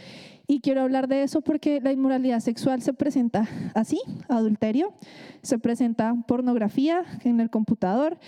[0.47, 4.95] Y quiero hablar de eso porque la inmoralidad sexual se presenta así, adulterio,
[5.43, 8.19] se presenta pornografía en el computador,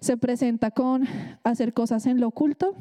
[0.00, 1.08] se presenta con
[1.44, 2.76] hacer cosas en lo oculto.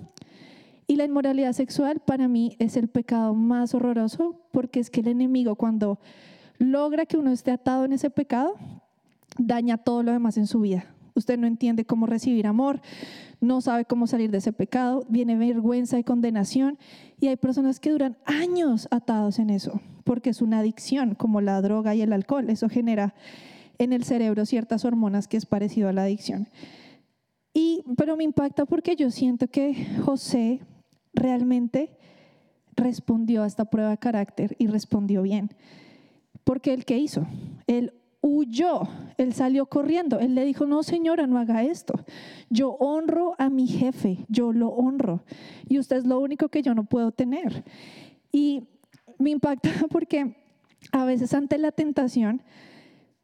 [0.91, 5.08] Y la inmoralidad sexual para mí es el pecado más horroroso porque es que el
[5.08, 6.01] enemigo cuando
[6.58, 8.56] logra que uno esté atado en ese pecado,
[9.38, 10.93] daña todo lo demás en su vida.
[11.15, 12.82] Usted no entiende cómo recibir amor,
[13.39, 16.77] no sabe cómo salir de ese pecado, viene vergüenza y condenación.
[17.21, 21.62] Y hay personas que duran años atados en eso, porque es una adicción, como la
[21.62, 22.49] droga y el alcohol.
[22.49, 23.15] Eso genera
[23.77, 26.49] en el cerebro ciertas hormonas que es parecido a la adicción.
[27.54, 30.60] Y, pero me impacta porque yo siento que José
[31.13, 31.97] realmente
[32.76, 35.52] respondió a esta prueba de carácter y respondió bien.
[36.43, 37.28] Porque él qué hizo?
[37.67, 38.84] Él huyó,
[39.17, 42.06] él salió corriendo, él le dijo, no señora, no haga esto.
[42.50, 45.24] Yo honro a mi jefe, yo lo honro
[45.67, 47.63] y usted es lo único que yo no puedo tener.
[48.32, 48.63] Y
[49.17, 50.36] me impacta porque
[50.91, 52.41] a veces ante la tentación,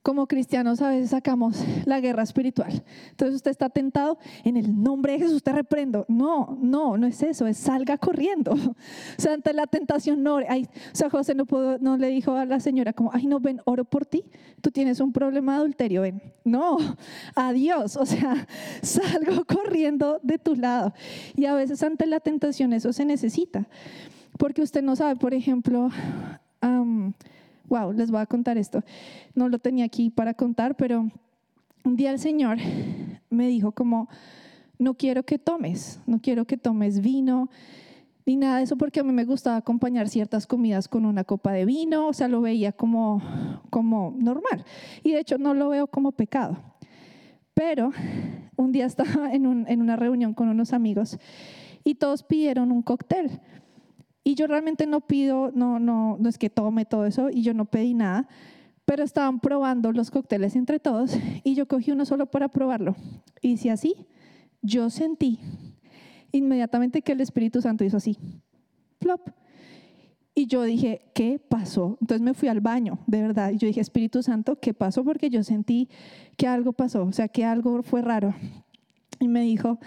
[0.07, 2.81] como cristianos a veces sacamos la guerra espiritual.
[3.09, 6.05] Entonces usted está tentado, en el nombre de Jesús te reprendo.
[6.07, 8.53] No, no, no es eso, es salga corriendo.
[9.27, 10.41] O ante la tentación no, o
[10.93, 14.23] sea, José no le dijo a la señora como, ay, no, ven, oro por ti,
[14.61, 16.21] tú tienes un problema de adulterio, ven.
[16.45, 16.77] No,
[17.35, 18.47] adiós, o sea,
[18.81, 20.93] salgo corriendo de tu lado.
[21.35, 23.67] Y a veces ante la tentación eso se necesita,
[24.37, 25.89] porque usted no sabe, por ejemplo,
[27.67, 28.83] wow, les voy a contar esto.
[29.35, 31.09] No lo tenía aquí para contar, pero
[31.83, 32.57] un día el Señor
[33.29, 34.09] me dijo como,
[34.79, 37.49] no quiero que tomes, no quiero que tomes vino
[38.27, 41.53] ni nada de eso porque a mí me gustaba acompañar ciertas comidas con una copa
[41.53, 43.21] de vino, o sea, lo veía como,
[43.69, 44.65] como normal.
[45.01, 46.57] Y de hecho no lo veo como pecado.
[47.53, 47.93] Pero
[48.57, 51.17] un día estaba en, en una reunión con unos amigos
[51.85, 53.39] y todos pidieron un cóctel.
[54.27, 57.53] Y yo realmente no pido, no, no, no es que tome todo eso y yo
[57.53, 58.27] no pedí nada,
[58.83, 62.97] pero estaban probando los cócteles entre todos y yo cogí uno solo para probarlo.
[63.41, 63.95] Y si así,
[64.61, 65.39] yo sentí
[66.33, 68.17] inmediatamente que el Espíritu Santo hizo así,
[68.99, 69.29] plop.
[70.35, 71.97] Y yo dije, ¿qué pasó?
[72.01, 73.51] Entonces me fui al baño, de verdad.
[73.51, 75.05] Y yo dije, Espíritu Santo, ¿qué pasó?
[75.05, 75.87] Porque yo sentí
[76.35, 78.35] que algo pasó, o sea, que algo fue raro.
[79.21, 79.79] Y me dijo,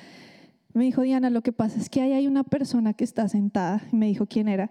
[0.73, 3.83] me dijo Diana, lo que pasa es que ahí hay una persona que está sentada.
[3.93, 4.71] Y me dijo quién era,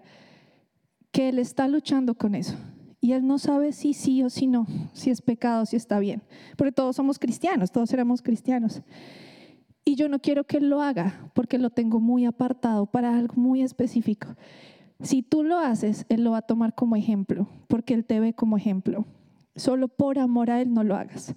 [1.10, 2.56] que él está luchando con eso.
[3.00, 6.22] Y él no sabe si sí o si no, si es pecado, si está bien.
[6.56, 8.82] Porque todos somos cristianos, todos éramos cristianos.
[9.84, 13.34] Y yo no quiero que él lo haga porque lo tengo muy apartado para algo
[13.36, 14.36] muy específico.
[15.02, 18.34] Si tú lo haces, Él lo va a tomar como ejemplo, porque Él te ve
[18.34, 19.06] como ejemplo.
[19.60, 21.34] Solo por amor a Él no lo hagas.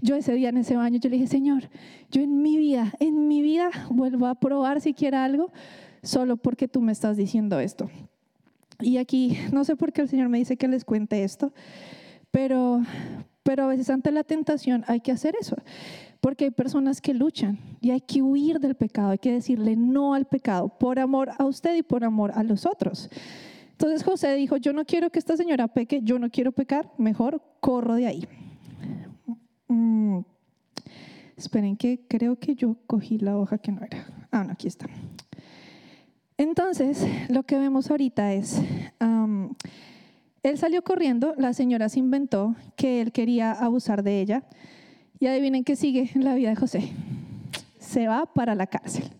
[0.00, 1.70] Yo ese día en ese baño, yo le dije, Señor,
[2.10, 5.52] yo en mi vida, en mi vida vuelvo a probar siquiera algo,
[6.02, 7.88] solo porque tú me estás diciendo esto.
[8.80, 11.52] Y aquí, no sé por qué el Señor me dice que les cuente esto,
[12.32, 12.82] pero,
[13.44, 15.54] pero a veces ante la tentación hay que hacer eso.
[16.20, 20.14] Porque hay personas que luchan y hay que huir del pecado, hay que decirle no
[20.14, 23.08] al pecado por amor a usted y por amor a los otros.
[23.82, 27.42] Entonces José dijo, yo no quiero que esta señora peque, yo no quiero pecar, mejor
[27.58, 28.28] corro de ahí.
[29.66, 30.20] Mm,
[31.36, 34.06] esperen que creo que yo cogí la hoja que no era.
[34.30, 34.86] Ah, no, aquí está.
[36.36, 38.62] Entonces, lo que vemos ahorita es,
[40.44, 44.44] él salió corriendo, la señora se inventó que él quería abusar de ella
[45.18, 46.92] y adivinen qué sigue en la vida de José.
[47.80, 49.10] Se va para la cárcel.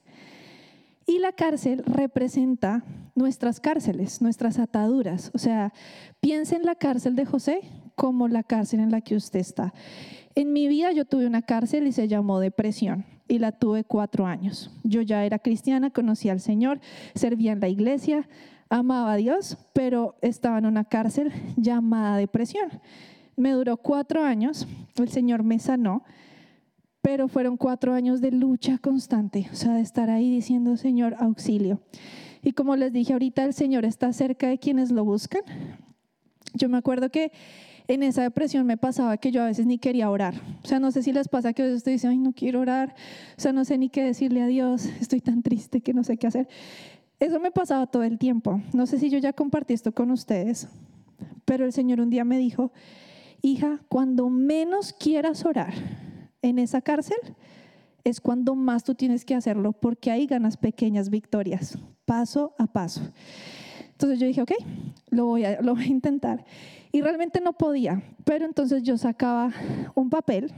[1.12, 2.83] Y la cárcel representa
[3.14, 5.31] nuestras cárceles, nuestras ataduras.
[5.35, 5.75] O sea,
[6.20, 7.61] piense en la cárcel de José
[7.96, 9.75] como la cárcel en la que usted está.
[10.35, 14.25] En mi vida yo tuve una cárcel y se llamó depresión y la tuve cuatro
[14.25, 14.70] años.
[14.85, 16.81] Yo ya era cristiana, conocía al Señor,
[17.14, 18.27] servía en la iglesia,
[18.70, 22.70] amaba a Dios, pero estaba en una cárcel llamada depresión.
[23.37, 26.05] Me duró cuatro años, el Señor me sanó,
[27.02, 31.80] pero fueron cuatro años de lucha constante, o sea, de estar ahí diciendo, Señor, auxilio.
[32.42, 35.42] Y como les dije ahorita, el Señor está cerca de quienes lo buscan.
[36.54, 37.32] Yo me acuerdo que
[37.88, 40.34] en esa depresión me pasaba que yo a veces ni quería orar.
[40.62, 42.60] O sea, no sé si les pasa que a veces usted dice, ay, no quiero
[42.60, 42.94] orar.
[43.36, 44.86] O sea, no sé ni qué decirle a Dios.
[45.00, 46.48] Estoy tan triste que no sé qué hacer.
[47.18, 48.60] Eso me pasaba todo el tiempo.
[48.72, 50.68] No sé si yo ya compartí esto con ustedes,
[51.44, 52.72] pero el Señor un día me dijo,
[53.42, 55.74] hija, cuando menos quieras orar
[56.42, 57.16] en esa cárcel,
[58.05, 63.00] es cuando más tú tienes que hacerlo, porque ahí ganas pequeñas victorias, paso a paso.
[63.92, 64.52] Entonces yo dije, ok,
[65.11, 66.44] lo voy a, lo voy a intentar.
[66.90, 69.52] Y realmente no podía, pero entonces yo sacaba
[69.94, 70.52] un papel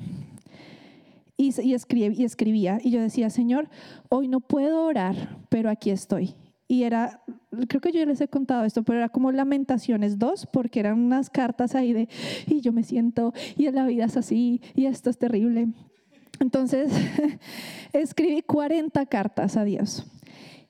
[1.36, 3.68] y, y, y escribía, y yo decía, Señor,
[4.08, 6.34] hoy no puedo orar, pero aquí estoy
[6.66, 7.22] y era,
[7.68, 11.30] creo que yo les he contado esto, pero era como Lamentaciones 2, porque eran unas
[11.30, 12.08] cartas ahí de,
[12.46, 15.68] y yo me siento, y la vida es así, y esto es terrible.
[16.40, 16.90] Entonces,
[17.92, 20.06] escribí 40 cartas a Dios.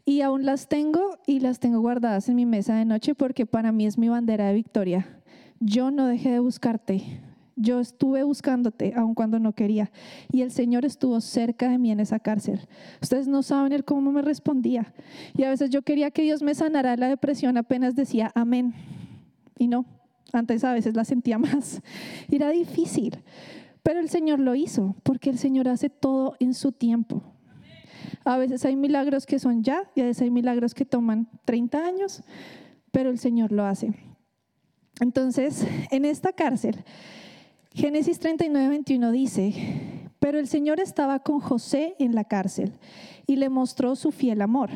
[0.06, 3.72] Y aún las tengo y las tengo guardadas en mi mesa de noche porque para
[3.72, 5.22] mí es mi bandera de victoria.
[5.60, 7.22] Yo no dejé de buscarte,
[7.56, 9.90] yo estuve buscándote aun cuando no quería
[10.32, 12.60] y el Señor estuvo cerca de mí en esa cárcel.
[13.00, 14.92] Ustedes no saben el cómo me respondía.
[15.36, 18.74] Y a veces yo quería que Dios me sanara de la depresión, apenas decía amén.
[19.58, 19.86] Y no,
[20.32, 21.80] antes a veces la sentía más.
[22.30, 23.22] Era difícil,
[23.82, 27.22] pero el Señor lo hizo porque el Señor hace todo en su tiempo.
[28.24, 31.86] A veces hay milagros que son ya y a veces hay milagros que toman 30
[31.86, 32.22] años,
[32.90, 33.92] pero el Señor lo hace.
[35.00, 36.84] Entonces, en esta cárcel,
[37.74, 39.52] Génesis 39, 21 dice,
[40.20, 42.72] pero el Señor estaba con José en la cárcel
[43.26, 44.70] y le mostró su fiel amor.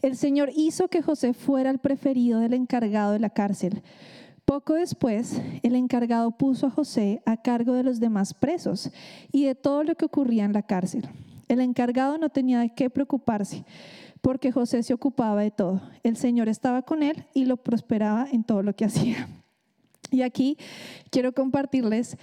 [0.00, 3.82] El Señor hizo que José fuera el preferido del encargado de la cárcel.
[4.44, 8.92] Poco después, el encargado puso a José a cargo de los demás presos
[9.32, 11.08] y de todo lo que ocurría en la cárcel.
[11.48, 13.64] El encargado no tenía de qué preocuparse
[14.20, 15.82] porque José se ocupaba de todo.
[16.04, 19.26] El Señor estaba con él y lo prosperaba en todo lo que hacía.
[20.10, 20.56] Y aquí
[21.10, 22.16] quiero compartirles,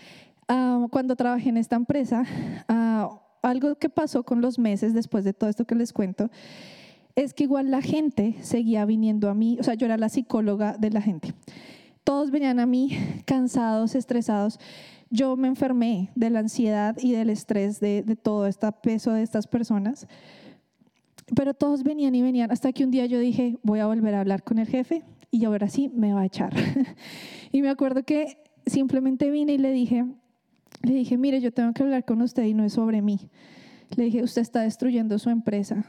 [0.47, 2.26] ah, cuando trabajé en esta empresa,
[2.67, 6.30] ah, algo que pasó con los meses después de todo esto que les cuento,
[7.15, 10.78] es que igual la gente seguía viniendo a mí, o sea, yo era la psicóloga
[10.78, 11.34] de la gente.
[12.04, 14.60] Todos venían a mí cansados, estresados.
[15.10, 19.23] Yo me enfermé de la ansiedad y del estrés de, de todo este peso de
[19.23, 20.08] estas personas.
[21.36, 24.21] Pero todos venían y venían hasta que un día yo dije, voy a volver a
[24.21, 26.54] hablar con el jefe y ahora sí me va a echar.
[27.52, 30.06] y me acuerdo que simplemente vine y le dije,
[30.84, 33.30] le dije, mire, yo tengo que hablar con usted y no es sobre mí.
[33.96, 35.86] Le dije, usted está destruyendo su empresa.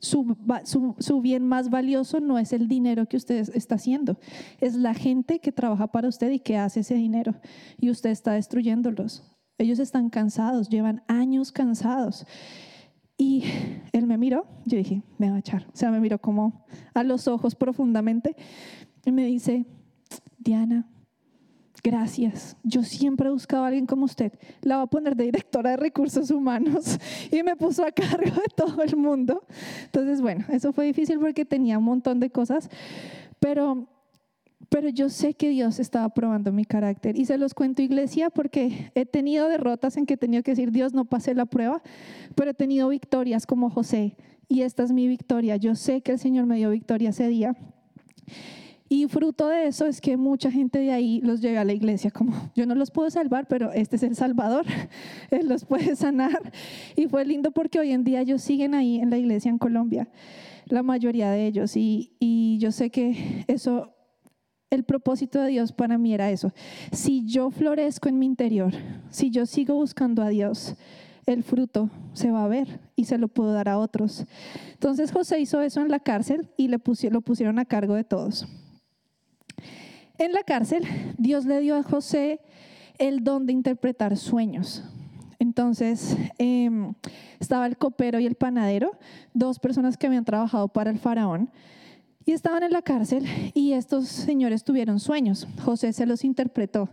[0.00, 4.16] Su, su, su, bien más valioso no es el dinero que usted está haciendo,
[4.60, 7.34] es la gente que trabaja para usted y que hace ese dinero.
[7.80, 9.24] Y usted está destruyéndolos.
[9.58, 12.26] Ellos están cansados, llevan años cansados.
[13.20, 13.42] Y
[13.92, 15.66] él me miró, yo dije, me va a echar.
[15.74, 16.64] O sea, me miró como
[16.94, 18.36] a los ojos profundamente
[19.04, 19.66] y me dice,
[20.38, 20.88] Diana,
[21.82, 22.56] gracias.
[22.62, 24.32] Yo siempre he buscado a alguien como usted.
[24.62, 26.98] La va a poner de directora de recursos humanos
[27.32, 29.44] y me puso a cargo de todo el mundo.
[29.84, 32.70] Entonces, bueno, eso fue difícil porque tenía un montón de cosas,
[33.40, 33.88] pero
[34.68, 37.18] pero yo sé que Dios estaba probando mi carácter.
[37.18, 40.72] Y se los cuento, iglesia, porque he tenido derrotas en que he tenido que decir,
[40.72, 41.82] Dios, no pasé la prueba,
[42.34, 44.16] pero he tenido victorias como José.
[44.46, 45.56] Y esta es mi victoria.
[45.56, 47.56] Yo sé que el Señor me dio victoria ese día.
[48.90, 52.10] Y fruto de eso es que mucha gente de ahí los lleva a la iglesia,
[52.10, 54.64] como yo no los puedo salvar, pero este es el Salvador,
[55.30, 56.52] Él los puede sanar.
[56.96, 60.08] Y fue lindo porque hoy en día ellos siguen ahí en la iglesia en Colombia,
[60.66, 61.72] la mayoría de ellos.
[61.76, 63.92] Y yo sé que eso
[64.70, 66.52] el propósito de Dios para mí era eso.
[66.92, 68.72] Si yo florezco en mi interior,
[69.10, 70.74] si yo sigo buscando a Dios,
[71.26, 74.24] el fruto se va a ver y se lo puedo dar a otros.
[74.72, 78.46] Entonces José hizo eso en la cárcel y le lo pusieron a cargo de todos.
[80.18, 80.84] En la cárcel,
[81.16, 82.40] Dios le dio a José
[82.98, 84.82] el don de interpretar sueños.
[85.38, 86.94] Entonces, em,
[87.38, 88.98] estaba el copero y el panadero,
[89.34, 91.50] dos personas que habían trabajado para el faraón.
[92.28, 93.24] Y estaban en la cárcel
[93.54, 95.48] y estos señores tuvieron sueños.
[95.64, 96.90] José se los interpretó.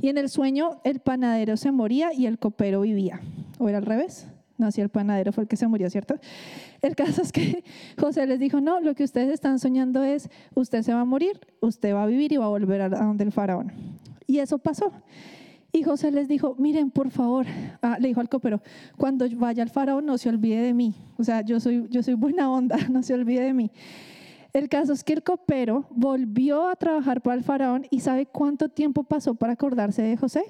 [0.00, 3.20] Y en el sueño el panadero se moría y el copero vivía.
[3.58, 4.28] ¿O era al revés?
[4.58, 6.14] No, si el panadero fue el que se murió, ¿cierto?
[6.82, 7.64] El caso es que
[8.00, 11.40] José les dijo, no, lo que ustedes están soñando es, usted se va a morir,
[11.58, 13.72] usted va a vivir y va a volver a donde el faraón.
[14.28, 14.92] Y eso pasó.
[15.72, 17.44] Y José les dijo, miren, por favor,
[17.82, 18.62] ah, le dijo al copero,
[18.96, 20.94] cuando vaya al faraón no se olvide de mí.
[21.18, 23.72] O sea, yo soy, yo soy buena onda, no se olvide de mí.
[24.52, 28.68] El caso es que el copero volvió a trabajar para el faraón y ¿sabe cuánto
[28.68, 30.44] tiempo pasó para acordarse de José?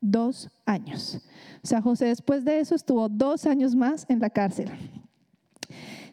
[0.00, 1.20] Dos años.
[1.62, 4.70] O sea, José después de eso estuvo dos años más en la cárcel.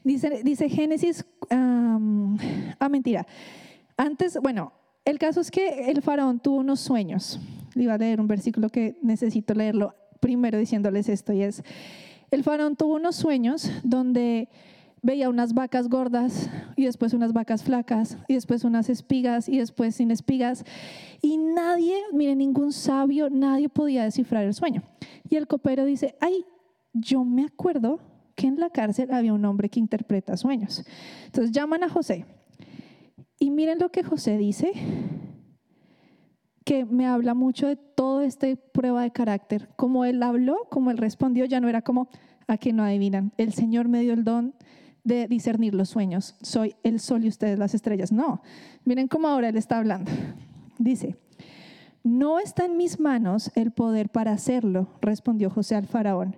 [0.03, 3.25] Dice, Génesis, ah, mentira.
[3.97, 4.71] Antes, bueno,
[5.03, 7.39] el caso es que el faraón tuvo unos sueños.
[7.73, 11.63] Le iba a leer un versículo que necesito leerlo primero diciéndoles esto y es,
[12.31, 14.49] el faraón tuvo unos sueños donde
[15.01, 19.95] veía unas vacas gordas y después unas vacas flacas y después unas espigas y después
[19.95, 20.63] sin espigas.
[21.21, 24.83] Y nadie, mire, ningún sabio, nadie podía descifrar el sueño.
[25.29, 26.45] Y el copero dice, ay,
[26.93, 27.99] yo me acuerdo
[28.35, 30.85] que en la cárcel había un hombre que interpreta sueños.
[31.25, 32.25] Entonces llaman a José.
[33.39, 34.71] Y miren lo que José dice,
[36.65, 39.69] que me habla mucho de todo este prueba de carácter.
[39.75, 42.09] Como él habló, como él respondió, ya no era como,
[42.47, 43.31] a que no adivinan.
[43.37, 44.53] El Señor me dio el don
[45.03, 46.35] de discernir los sueños.
[46.41, 48.11] Soy el sol y ustedes las estrellas.
[48.11, 48.41] No,
[48.85, 50.11] miren cómo ahora él está hablando.
[50.77, 51.17] Dice,
[52.03, 56.37] no está en mis manos el poder para hacerlo, respondió José al faraón,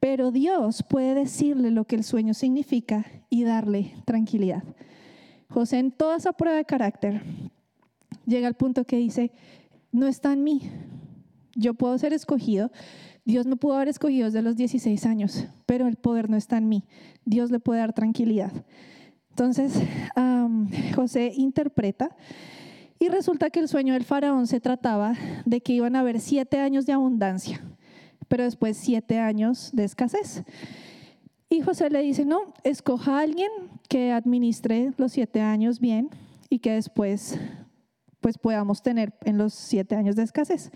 [0.00, 4.64] pero Dios puede decirle lo que el sueño significa y darle tranquilidad.
[5.48, 7.22] José en toda esa prueba de carácter
[8.26, 9.32] llega al punto que dice,
[9.92, 10.70] no está en mí,
[11.54, 12.70] yo puedo ser escogido,
[13.24, 16.68] Dios me pudo haber escogido desde los 16 años, pero el poder no está en
[16.68, 16.84] mí.
[17.24, 18.52] Dios le puede dar tranquilidad.
[19.30, 19.74] Entonces,
[20.94, 22.16] José interpreta
[22.98, 25.14] y resulta que el sueño del faraón se trataba
[25.46, 27.62] de que iban a haber siete años de abundancia,
[28.28, 30.42] pero después siete años de escasez.
[31.48, 33.50] Y José le dice, no, escoja a alguien
[33.88, 36.10] que administre los siete años bien
[36.48, 37.38] y que después
[38.20, 40.70] pues podamos tener en los siete años de escasez.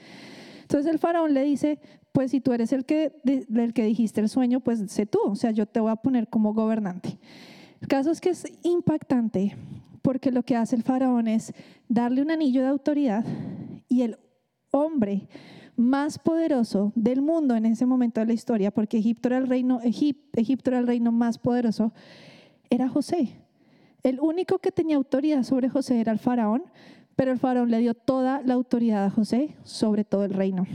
[0.64, 1.78] Entonces el faraón le dice,
[2.12, 5.36] pues si tú eres el que, del que dijiste el sueño, pues sé tú, o
[5.36, 7.18] sea, yo te voy a poner como gobernante.
[7.80, 9.56] El caso es que es impactante
[10.00, 11.52] porque lo que hace el faraón es
[11.88, 13.24] darle un anillo de autoridad
[13.88, 14.18] y el
[14.70, 15.28] hombre
[15.76, 19.80] más poderoso del mundo en ese momento de la historia, porque Egipto era el reino,
[19.82, 21.92] Egipto era el reino más poderoso,
[22.70, 23.36] era José.
[24.02, 26.62] El único que tenía autoridad sobre José era el faraón,
[27.16, 30.66] pero el faraón le dio toda la autoridad a José sobre todo el reino.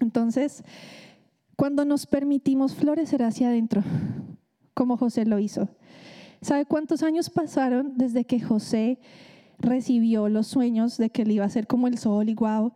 [0.00, 0.64] Entonces,
[1.56, 3.82] cuando nos permitimos florecer hacia adentro,
[4.74, 5.68] como José lo hizo,
[6.40, 8.98] ¿sabe cuántos años pasaron desde que José
[9.58, 12.72] recibió los sueños de que él iba a ser como el sol y guau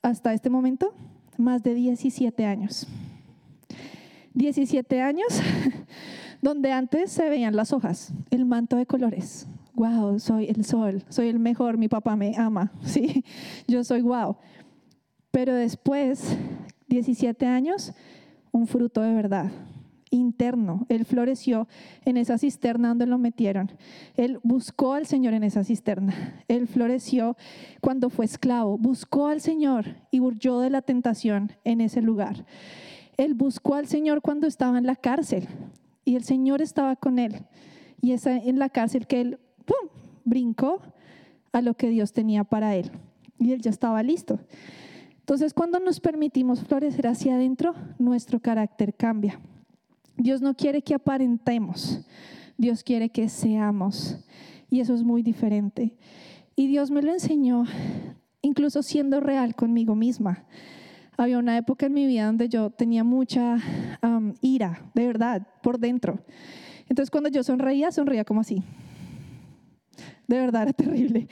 [0.00, 0.94] hasta este momento?
[1.36, 2.86] Más de 17 años.
[4.34, 5.28] 17 años
[6.42, 11.28] donde antes se veían las hojas, el manto de colores, wow, soy el sol, soy
[11.28, 13.24] el mejor, mi papá me ama, sí,
[13.66, 14.36] yo soy wow.
[15.30, 16.36] Pero después,
[16.88, 17.94] 17 años,
[18.50, 19.50] un fruto de verdad,
[20.12, 20.86] interno.
[20.88, 21.66] Él floreció
[22.04, 23.72] en esa cisterna donde lo metieron.
[24.16, 26.44] Él buscó al Señor en esa cisterna.
[26.48, 27.36] Él floreció
[27.80, 28.78] cuando fue esclavo.
[28.78, 32.44] Buscó al Señor y huyó de la tentación en ese lugar.
[33.16, 35.48] Él buscó al Señor cuando estaba en la cárcel
[36.04, 37.46] y el Señor estaba con él.
[38.00, 39.38] Y es en la cárcel que él.
[40.24, 40.82] Brincó
[41.52, 42.90] a lo que Dios tenía para él.
[43.38, 44.38] Y él ya estaba listo.
[45.20, 49.40] Entonces, cuando nos permitimos florecer hacia adentro, nuestro carácter cambia.
[50.16, 52.04] Dios no quiere que aparentemos,
[52.58, 54.18] Dios quiere que seamos.
[54.68, 55.96] Y eso es muy diferente.
[56.56, 57.64] Y Dios me lo enseñó,
[58.40, 60.44] incluso siendo real conmigo misma.
[61.16, 63.58] Había una época en mi vida donde yo tenía mucha
[64.40, 66.20] ira, de verdad, por dentro.
[66.88, 68.62] Entonces cuando yo sonreía, sonreía como así.
[70.26, 71.28] De verdad, era terrible.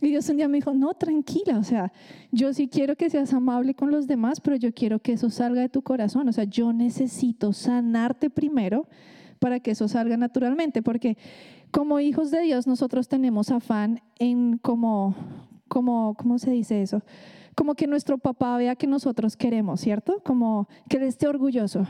[0.00, 1.92] Y Dios un día me dijo, no, tranquila, o sea,
[2.32, 5.60] yo sí quiero que seas amable con los demás, pero yo quiero que eso salga
[5.60, 6.28] de tu corazón.
[6.28, 8.88] O sea, yo necesito sanarte primero
[9.38, 11.16] para que eso salga naturalmente, porque
[11.70, 15.14] como hijos de Dios nosotros tenemos afán en como,
[15.68, 17.02] como, ¿cómo se dice eso?
[17.54, 20.22] Como que nuestro papá vea que nosotros queremos, ¿cierto?
[20.24, 21.86] Como que él esté orgulloso.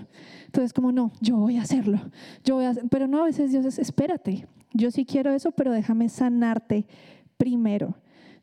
[0.46, 2.00] Entonces, como no, yo voy a hacerlo,
[2.44, 5.72] yo voy a pero no, a veces Dios es, espérate, yo sí quiero eso, pero
[5.72, 6.86] déjame sanarte
[7.36, 7.96] primero.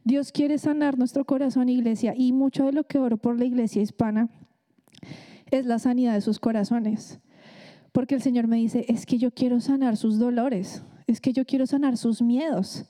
[0.03, 3.82] Dios quiere sanar nuestro corazón, iglesia, y mucho de lo que oro por la iglesia
[3.82, 4.30] hispana
[5.51, 7.20] es la sanidad de sus corazones.
[7.91, 11.45] Porque el Señor me dice, es que yo quiero sanar sus dolores, es que yo
[11.45, 12.86] quiero sanar sus miedos,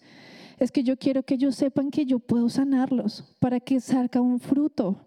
[0.60, 4.39] es que yo quiero que ellos sepan que yo puedo sanarlos para que salga un
[4.39, 5.05] fruto.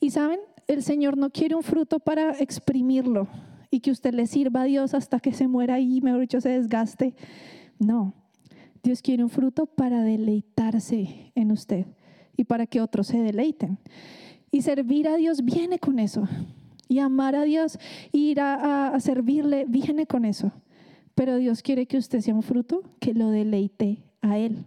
[0.00, 3.28] Y saben, el Señor no quiere un fruto para exprimirlo
[3.70, 6.50] y que usted le sirva a Dios hasta que se muera y, mejor dicho, se
[6.50, 7.14] desgaste.
[7.78, 8.14] No,
[8.82, 11.86] Dios quiere un fruto para deleitarse en usted
[12.36, 13.78] y para que otros se deleiten.
[14.52, 16.28] Y servir a Dios viene con eso.
[16.88, 17.80] Y amar a Dios,
[18.12, 20.52] ir a, servirle, viene con eso.
[21.16, 24.64] Pero Dios quiere que usted sea un fruto que lo deleite a Él.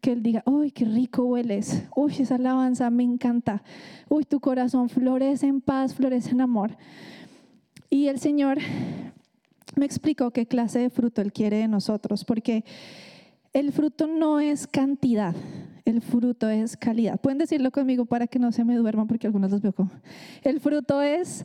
[0.00, 1.84] Que Él diga, uy, qué rico hueles.
[1.96, 3.62] Uy, esa alabanza me encanta.
[4.08, 6.76] Uy, tu corazón florece en paz, florece en amor.
[7.90, 8.58] Y el Señor
[9.76, 12.64] me explicó qué clase de fruto Él quiere de nosotros, porque
[13.52, 15.34] el fruto no es cantidad,
[15.84, 17.20] el fruto es calidad.
[17.20, 19.90] Pueden decirlo conmigo para que no se me duerman porque algunos los veo como.
[20.42, 21.44] El fruto es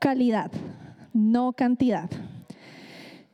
[0.00, 0.52] calidad,
[1.12, 2.08] no cantidad.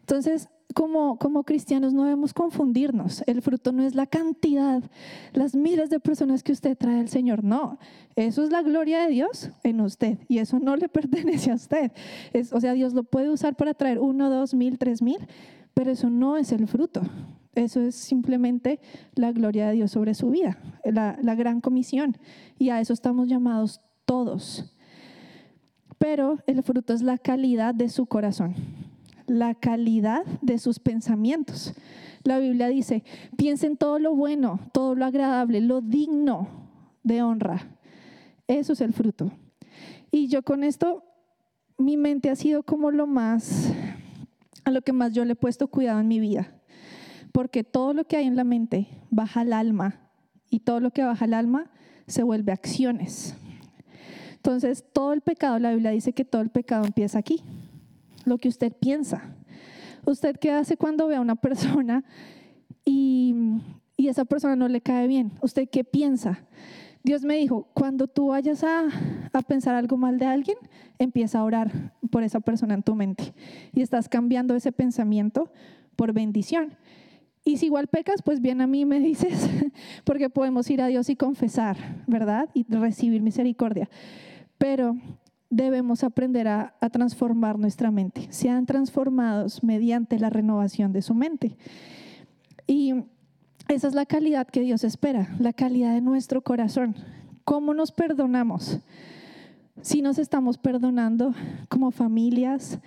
[0.00, 3.22] Entonces, como, como cristianos no debemos confundirnos.
[3.26, 4.82] El fruto no es la cantidad,
[5.32, 7.44] las miles de personas que usted trae al Señor.
[7.44, 7.78] No,
[8.16, 11.92] eso es la gloria de Dios en usted y eso no le pertenece a usted.
[12.32, 15.18] Es, o sea, Dios lo puede usar para traer uno, dos mil, tres mil,
[15.72, 17.02] pero eso no es el fruto.
[17.54, 18.80] Eso es simplemente
[19.14, 22.18] la gloria de Dios sobre su vida, la, la gran comisión.
[22.58, 24.74] Y a eso estamos llamados todos.
[25.98, 28.54] Pero el fruto es la calidad de su corazón,
[29.26, 31.74] la calidad de sus pensamientos.
[32.22, 33.04] La Biblia dice,
[33.36, 36.48] piensen todo lo bueno, todo lo agradable, lo digno
[37.02, 37.76] de honra.
[38.46, 39.30] Eso es el fruto.
[40.10, 41.04] Y yo con esto,
[41.76, 43.72] mi mente ha sido como lo más,
[44.64, 46.54] a lo que más yo le he puesto cuidado en mi vida
[47.34, 49.98] porque todo lo que hay en la mente baja al alma
[50.48, 51.68] y todo lo que baja al alma
[52.06, 53.34] se vuelve acciones.
[54.36, 57.42] Entonces, todo el pecado, la Biblia dice que todo el pecado empieza aquí,
[58.24, 59.34] lo que usted piensa.
[60.06, 62.04] ¿Usted qué hace cuando ve a una persona
[62.84, 63.34] y,
[63.96, 65.32] y esa persona no le cae bien?
[65.40, 66.44] ¿Usted qué piensa?
[67.02, 68.84] Dios me dijo, cuando tú vayas a,
[69.32, 70.56] a, pensar algo mal de alguien,
[70.98, 73.34] empieza a orar por esa persona en tu mente.
[73.74, 75.52] Y estás cambiando ese pensamiento
[75.96, 76.78] por bendición.
[77.44, 79.50] Y si igual pecas, pues bien a mí me dices,
[80.04, 82.48] porque podemos ir a Dios y confesar, ¿verdad?
[82.54, 83.90] Y recibir misericordia.
[84.56, 84.96] Pero
[85.54, 88.26] debemos aprender a, transformar nuestra mente.
[88.30, 91.56] Sean transformados mediante la renovación de su mente.
[92.66, 92.94] Y
[93.68, 96.96] esa es la calidad que Dios espera, la calidad de nuestro corazón.
[97.44, 98.80] ¿Cómo nos perdonamos?
[99.80, 101.34] Si nos estamos perdonando
[101.68, 102.80] como familias,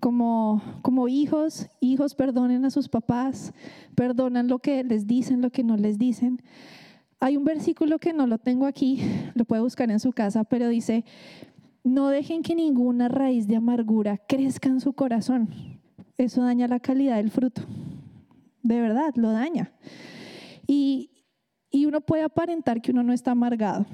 [0.00, 3.54] como, como hijos, hijos perdonen a sus papás,
[3.94, 6.42] perdonan lo que les dicen, lo que no les dicen.
[7.18, 9.00] Hay un versículo que no lo tengo aquí,
[9.34, 11.04] lo puede buscar en su casa, pero dice,
[11.84, 15.48] no dejen que ninguna raíz de amargura crezca en su corazón.
[16.18, 17.62] Eso daña la calidad del fruto.
[18.62, 19.72] De verdad, lo daña.
[20.66, 21.10] Y,
[21.70, 23.86] y uno puede aparentar que uno no está amargado,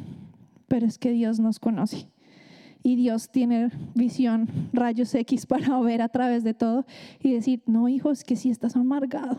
[0.67, 2.09] pero es que Dios nos conoce
[2.87, 6.87] y Dios tiene visión, rayos X para ver a través de todo
[7.21, 9.39] y decir, no, hijo, es que si estás amargado.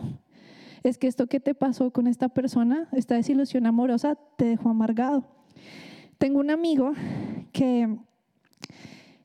[0.84, 5.26] Es que esto que te pasó con esta persona, esta desilusión amorosa, te dejó amargado.
[6.18, 6.91] Tengo un amigo
[7.54, 7.98] que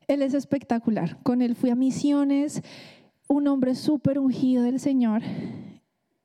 [0.09, 1.19] él es espectacular.
[1.23, 2.63] Con él fui a misiones,
[3.29, 5.23] un hombre súper ungido del Señor.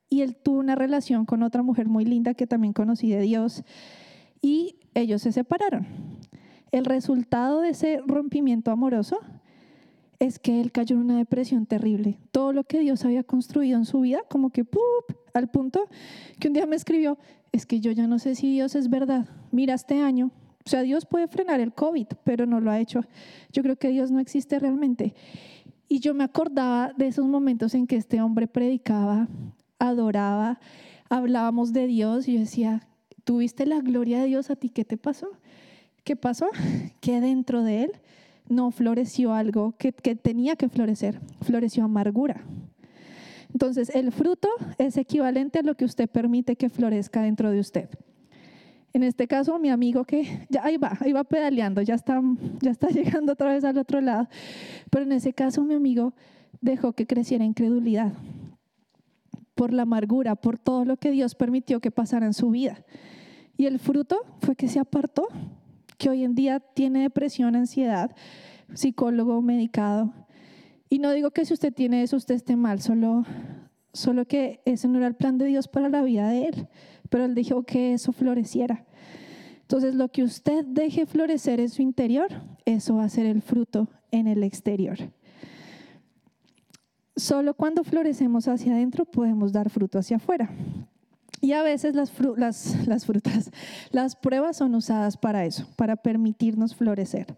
[0.09, 3.63] Y él tuvo una relación con otra mujer muy linda que también conocí de Dios.
[4.41, 5.87] Y ellos se separaron.
[6.71, 9.19] el resultado de ese rompimiento amoroso
[10.19, 12.19] es que él cayó en una depresión terrible.
[12.31, 14.81] Todo lo que Dios había construido en su vida, como que ¡pup!
[15.33, 15.87] al punto
[16.39, 17.17] que un día me escribió,
[17.51, 19.29] es que yo ya no sé si Dios es verdad.
[19.51, 20.31] Mira, este año,
[20.67, 22.99] o sea, Dios puede frenar el COVID, pero no lo ha hecho.
[23.53, 25.13] Yo creo que Dios no existe realmente.
[25.87, 29.29] Y yo me acordaba de esos momentos en que este hombre predicaba,
[29.79, 30.59] adoraba,
[31.07, 32.85] hablábamos de Dios y yo decía,
[33.23, 34.67] ¿tuviste la gloria de Dios a ti?
[34.67, 35.29] ¿Qué te pasó?
[36.03, 36.49] ¿Qué pasó?
[36.99, 37.91] Que dentro de él
[38.49, 42.43] no floreció algo que, que tenía que florecer, floreció amargura.
[43.53, 47.89] Entonces, el fruto es equivalente a lo que usted permite que florezca dentro de usted.
[48.93, 52.21] En este caso, mi amigo que ya ahí va, ahí va pedaleando, ya está,
[52.61, 54.27] ya está llegando otra vez al otro lado.
[54.89, 56.13] Pero en ese caso, mi amigo
[56.61, 58.13] dejó que creciera incredulidad
[59.55, 62.85] por la amargura, por todo lo que Dios permitió que pasara en su vida.
[63.57, 65.27] Y el fruto fue que se apartó,
[65.97, 68.15] que hoy en día tiene depresión, ansiedad,
[68.73, 70.13] psicólogo medicado.
[70.89, 73.25] Y no digo que si usted tiene eso, usted esté mal, solo,
[73.93, 76.67] solo que ese no era el plan de Dios para la vida de él,
[77.09, 78.85] pero él dijo que eso floreciera.
[79.61, 82.29] Entonces, lo que usted deje florecer en su interior,
[82.65, 84.97] eso va a ser el fruto en el exterior.
[87.17, 90.49] Solo cuando florecemos hacia adentro podemos dar fruto hacia afuera.
[91.41, 93.51] Y a veces las, las, frutas,
[93.91, 97.35] las pruebas son usadas para eso, para permitirnos florecer.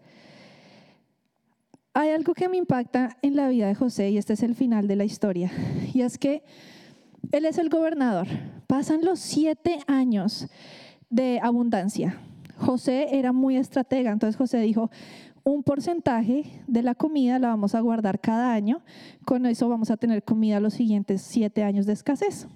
[1.92, 4.86] Hay algo que me impacta en la vida de José y este es el final
[4.86, 5.50] de la historia.
[5.92, 6.44] Y es que
[7.32, 8.26] él es el gobernador.
[8.66, 10.48] Pasan los siete años
[11.08, 12.18] de abundancia.
[12.56, 14.90] José era muy estratega, entonces José dijo,
[15.44, 18.82] un porcentaje de la comida la vamos a guardar cada año,
[19.24, 22.46] con eso vamos a tener comida los siguientes siete años de escasez.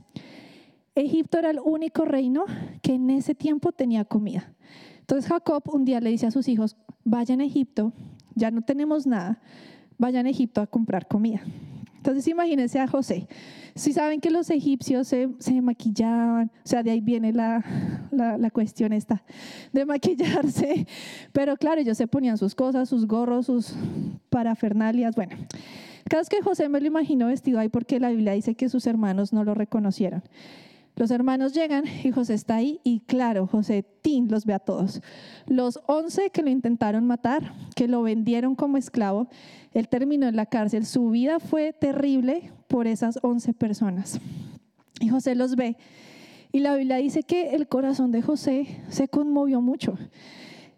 [0.95, 2.45] Egipto era el único reino
[2.83, 4.53] que en ese tiempo tenía comida.
[5.01, 7.93] Entonces Jacob un día le dice a sus hijos, vayan a Egipto,
[8.35, 9.41] ya no tenemos nada,
[9.99, 11.43] vayan a Egipto a comprar comida.
[12.05, 13.27] Entonces imagínense a José.
[13.75, 17.65] Si saben que los egipcios se, maquillaban, o sea, de ahí viene la,
[18.11, 19.25] la, la, cuestión esta,
[19.73, 20.87] de maquillarse.
[21.33, 23.73] Pero claro, ellos se ponían sus cosas, sus gorros, sus
[24.29, 25.17] parafernalias.
[25.17, 25.35] Bueno,
[26.07, 28.87] cada vez que José me lo imagino vestido ahí porque la Biblia dice que sus
[28.87, 30.23] hermanos no lo reconocieron.
[30.97, 35.01] Los hermanos llegan y José está ahí y claro, José Tin los ve a todos.
[35.47, 39.27] Los once que lo intentaron matar, que lo vendieron como esclavo,
[39.75, 40.87] él terminó en la cárcel.
[40.87, 44.21] Su vida fue terrible por esas once personas.
[45.01, 45.77] Y José los ve.
[46.53, 49.99] Y la Biblia dice que el corazón de José se conmovió mucho.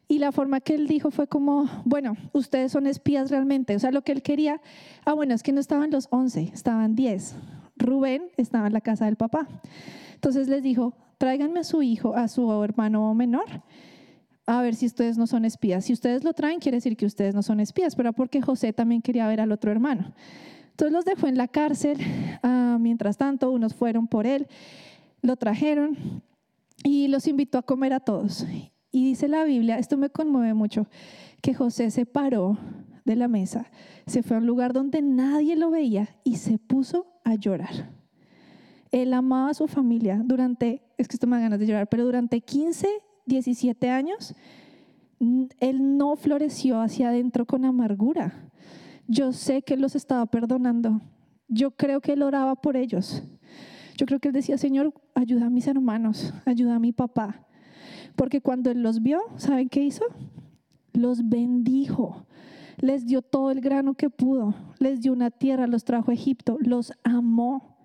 [0.08, 3.76] Y la forma que él dijo fue como, bueno, ustedes son espías realmente.
[3.76, 4.60] O sea, lo que él quería,
[5.04, 7.34] ah, bueno, es que no estaban los once, estaban diez.
[7.76, 9.48] Rubén estaba en la casa del papá.
[10.14, 13.62] Entonces les dijo, tráiganme a su hijo, a su hermano menor,
[14.46, 15.84] a ver si ustedes no son espías.
[15.84, 19.02] Si ustedes lo traen, quiere decir que ustedes no son espías, pero porque José también
[19.02, 20.14] quería ver al otro hermano.
[20.70, 21.98] Entonces los dejó en la cárcel.
[22.42, 24.46] Ah, mientras tanto, unos fueron por él,
[25.22, 26.22] lo trajeron
[26.84, 28.46] y los invitó a comer a todos.
[28.92, 30.86] Y dice la Biblia, esto me conmueve mucho,
[31.42, 32.56] que José se paró
[33.04, 33.70] de la mesa,
[34.06, 37.90] se fue a un lugar donde nadie lo veía y se puso a llorar.
[38.90, 42.04] Él amaba a su familia durante, es que esto me da ganas de llorar, pero
[42.04, 42.88] durante 15,
[43.26, 44.34] 17 años,
[45.60, 48.50] él no floreció hacia adentro con amargura.
[49.08, 51.00] Yo sé que él los estaba perdonando.
[51.48, 53.22] Yo creo que él oraba por ellos.
[53.96, 57.46] Yo creo que él decía, Señor, ayuda a mis hermanos, ayuda a mi papá.
[58.14, 60.04] Porque cuando él los vio, ¿saben qué hizo?
[60.92, 62.26] Los bendijo.
[62.78, 64.54] Les dio todo el grano que pudo.
[64.78, 66.58] Les dio una tierra, los trajo a Egipto.
[66.60, 67.75] Los amó.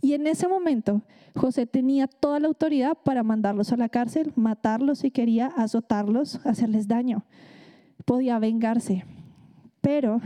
[0.00, 1.02] Y en ese momento
[1.34, 6.88] José tenía toda la autoridad para mandarlos a la cárcel, matarlos si quería, azotarlos, hacerles
[6.88, 7.24] daño.
[8.04, 9.04] Podía vengarse.
[9.80, 10.20] Pero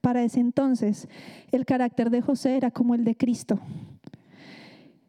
[0.00, 1.08] para ese entonces
[1.52, 3.60] el carácter de José era como el de Cristo.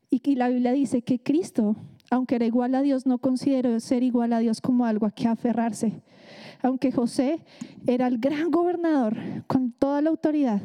[0.09, 1.75] Y la Biblia dice que Cristo,
[2.11, 5.27] aunque era igual a Dios, no consideró ser igual a Dios como algo a que
[5.27, 6.03] aferrarse.
[6.61, 7.39] Aunque José
[7.87, 9.17] era el gran gobernador
[9.47, 10.61] con toda la autoridad,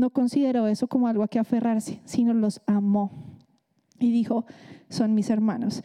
[0.00, 3.12] no consideró eso como algo a que aferrarse, sino los amó.
[3.98, 4.46] Y dijo,
[4.88, 5.82] son mis hermanos.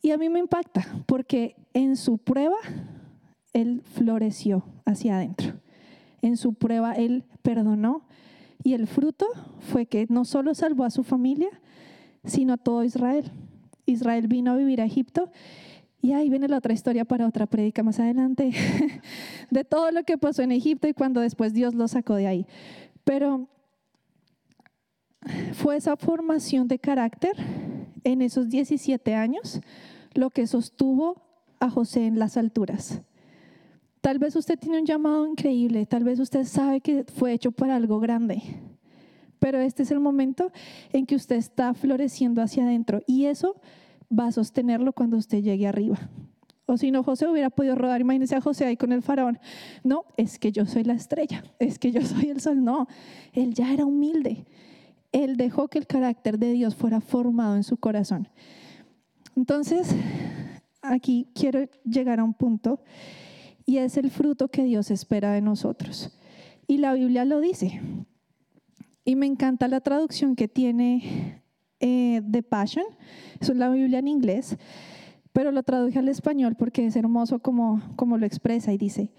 [0.00, 2.56] Y a mí me impacta porque en su prueba
[3.52, 5.54] él floreció hacia adentro.
[6.22, 8.06] En su prueba él perdonó
[8.62, 9.26] y el fruto
[9.58, 11.50] fue que no solo salvó a su familia,
[12.24, 13.30] sino a todo Israel.
[13.86, 15.30] Israel vino a vivir a Egipto
[16.00, 18.50] y ahí viene la otra historia para otra prédica más adelante,
[19.50, 22.46] de todo lo que pasó en Egipto y cuando después Dios lo sacó de ahí.
[23.04, 23.48] Pero
[25.54, 27.32] fue esa formación de carácter
[28.04, 29.60] en esos 17 años
[30.14, 31.22] lo que sostuvo
[31.60, 33.02] a José en las alturas.
[34.00, 37.76] Tal vez usted tiene un llamado increíble, tal vez usted sabe que fue hecho para
[37.76, 38.42] algo grande,
[39.38, 40.50] pero este es el momento
[40.92, 43.60] en que usted está floreciendo hacia adentro y eso
[44.10, 46.10] va a sostenerlo cuando usted llegue arriba.
[46.66, 49.38] O si no, José hubiera podido rodar, imagínense a José ahí con el faraón.
[49.82, 52.62] No, es que yo soy la estrella, es que yo soy el sol.
[52.64, 52.86] No,
[53.32, 54.46] él ya era humilde.
[55.10, 58.28] Él dejó que el carácter de Dios fuera formado en su corazón.
[59.36, 59.94] Entonces,
[60.80, 62.82] aquí quiero llegar a un punto
[63.66, 66.16] y es el fruto que Dios espera de nosotros.
[66.66, 67.80] Y la Biblia lo dice.
[69.04, 71.42] Y me encanta la traducción que tiene
[71.80, 72.86] eh, de Passion,
[73.40, 74.56] es la Biblia en inglés,
[75.32, 79.12] pero lo traduje al español porque es hermoso como, como lo expresa y dice,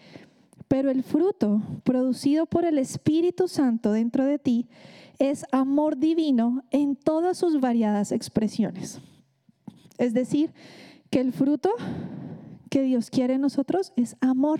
[0.68, 4.68] pero el fruto producido por el Espíritu Santo dentro de ti
[5.20, 8.99] es amor divino en todas sus variadas expresiones.
[9.97, 10.51] Es decir,
[11.09, 11.70] que el fruto
[12.70, 14.59] que Dios quiere en nosotros es amor,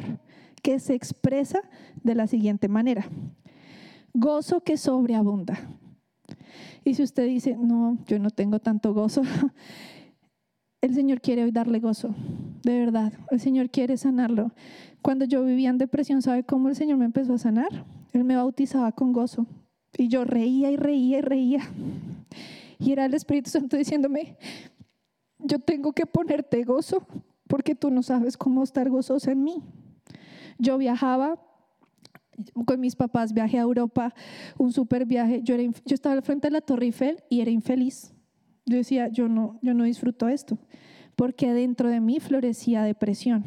[0.62, 1.62] que se expresa
[2.04, 3.06] de la siguiente manera.
[4.14, 5.60] Gozo que sobreabunda.
[6.86, 9.24] Y si usted dice, no, yo no tengo tanto gozo,
[10.84, 12.14] el Señor quiere hoy darle gozo,
[12.62, 13.14] de verdad.
[13.32, 14.52] El Señor quiere sanarlo.
[15.02, 17.86] Cuando yo vivía en depresión, ¿sabe cómo el Señor me empezó a sanar?
[18.12, 19.48] Él me bautizaba con gozo.
[19.98, 21.62] Y yo reía y reía y reía.
[22.80, 24.36] Y era el Espíritu Santo diciéndome,
[25.40, 27.08] yo tengo que ponerte gozo
[27.48, 29.64] porque tú no sabes cómo estar gozosa en mí.
[30.60, 31.40] Yo viajaba
[32.66, 34.14] con mis papás, viajé a Europa,
[34.58, 35.40] un super viaje.
[35.44, 38.14] Yo, yo estaba al frente de la Torre Eiffel y era infeliz.
[38.66, 40.58] Yo decía, yo no, yo no disfruto esto,
[41.16, 43.44] porque dentro de mí florecía depresión.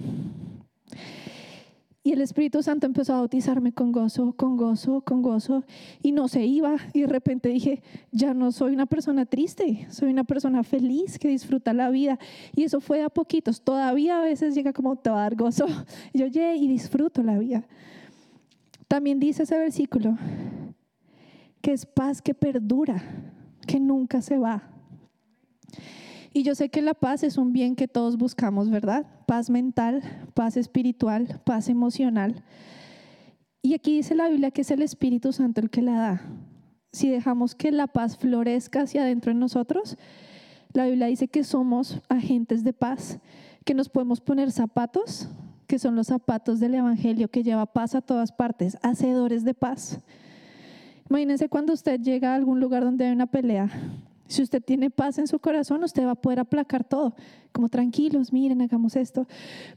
[2.06, 5.64] Y el Espíritu Santo empezó a bautizarme con gozo, con gozo, con gozo,
[6.00, 6.76] y no se iba.
[6.92, 11.26] Y de repente dije, ya no soy una persona triste, soy una persona feliz que
[11.26, 12.20] disfruta la vida.
[12.54, 13.60] Y eso fue a poquitos.
[13.60, 15.66] Todavía a veces llega como te va a dar gozo.
[16.14, 17.66] Yo llegué y disfruto la vida.
[18.86, 20.16] También dice ese versículo,
[21.60, 23.02] que es paz que perdura,
[23.66, 24.75] que nunca se va.
[26.32, 29.06] Y yo sé que la paz es un bien que todos buscamos, ¿verdad?
[29.26, 30.02] Paz mental,
[30.34, 32.44] paz espiritual, paz emocional.
[33.62, 36.22] Y aquí dice la Biblia que es el Espíritu Santo el que la da.
[36.92, 39.96] Si dejamos que la paz florezca hacia adentro en nosotros,
[40.72, 43.18] la Biblia dice que somos agentes de paz,
[43.64, 45.28] que nos podemos poner zapatos,
[45.66, 50.00] que son los zapatos del Evangelio, que lleva paz a todas partes, hacedores de paz.
[51.08, 53.70] Imagínense cuando usted llega a algún lugar donde hay una pelea,
[54.28, 57.14] si usted tiene paz en su corazón, usted va a poder aplacar todo.
[57.52, 59.26] Como tranquilos, miren, hagamos esto.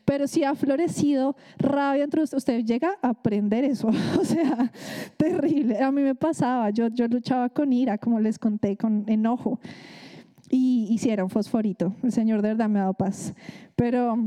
[0.05, 3.89] Pero si ha florecido rabia entre usted, usted llega a aprender eso.
[4.19, 4.71] O sea,
[5.17, 5.81] terrible.
[5.81, 9.59] A mí me pasaba, yo, yo luchaba con ira, como les conté, con enojo.
[10.49, 11.95] Y hiciera un fosforito.
[12.03, 13.33] El Señor de verdad me ha dado paz.
[13.75, 14.17] Pero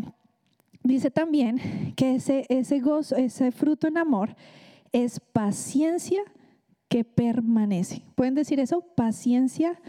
[0.83, 4.37] dice también que ese, ese gozo, ese fruto en amor
[4.93, 6.23] es paciencia
[6.89, 8.03] que permanece.
[8.14, 8.83] ¿Pueden decir eso?
[8.95, 9.81] Paciencia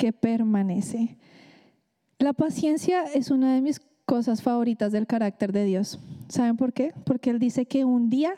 [0.00, 1.18] que permanece.
[2.18, 6.00] La paciencia es una de mis cosas favoritas del carácter de Dios.
[6.30, 6.94] ¿Saben por qué?
[7.04, 8.32] Porque Él dice que un día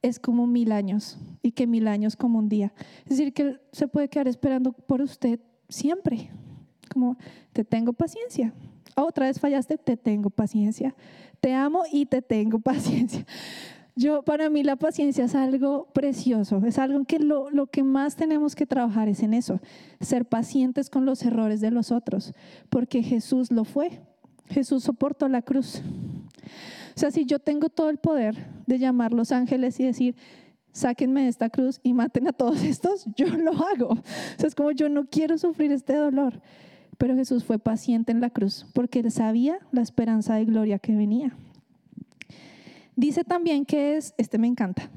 [0.00, 2.72] es como mil años y que mil años como un día.
[3.00, 5.38] Es decir, que Él se puede quedar esperando por usted
[5.68, 6.30] siempre.
[6.90, 7.18] Como,
[7.52, 8.54] te tengo paciencia.
[8.94, 10.94] otra vez fallaste, te tengo paciencia.
[11.40, 13.26] Te amo y te tengo paciencia.
[13.98, 18.14] Yo, para mí la paciencia es algo precioso, es algo que lo, lo, que más
[18.14, 19.58] tenemos que trabajar es en eso,
[20.00, 22.34] ser pacientes con los errores de los otros,
[22.68, 24.02] porque Jesús lo fue,
[24.48, 25.82] Jesús soportó la cruz.
[26.94, 28.36] O sea, si yo tengo todo el poder
[28.66, 30.14] de llamar los ángeles y decir,
[30.72, 33.88] sáquenme de esta cruz y maten a todos estos, yo lo hago.
[33.88, 34.02] O
[34.38, 36.40] sea, es como yo no quiero sufrir este dolor.
[36.98, 40.96] Pero Jesús fue paciente en la cruz porque él sabía la esperanza de gloria que
[40.96, 41.36] venía.
[42.96, 44.90] Dice también que es, este me encanta,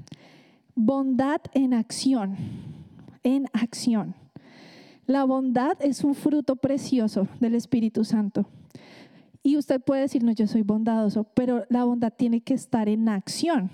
[0.74, 2.38] bondad en acción,
[3.24, 4.16] en acción.
[5.06, 8.48] La bondad es un fruto precioso del Espíritu Santo.
[9.44, 13.10] Y usted puede decir, no, yo soy bondadoso, pero la bondad tiene que estar en
[13.10, 13.70] acción.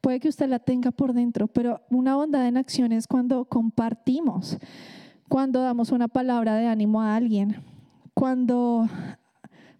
[0.00, 4.58] Puede que usted la tenga por dentro, pero una bondad en acción es cuando compartimos,
[5.28, 7.56] cuando damos una palabra de ánimo a alguien,
[8.14, 8.88] cuando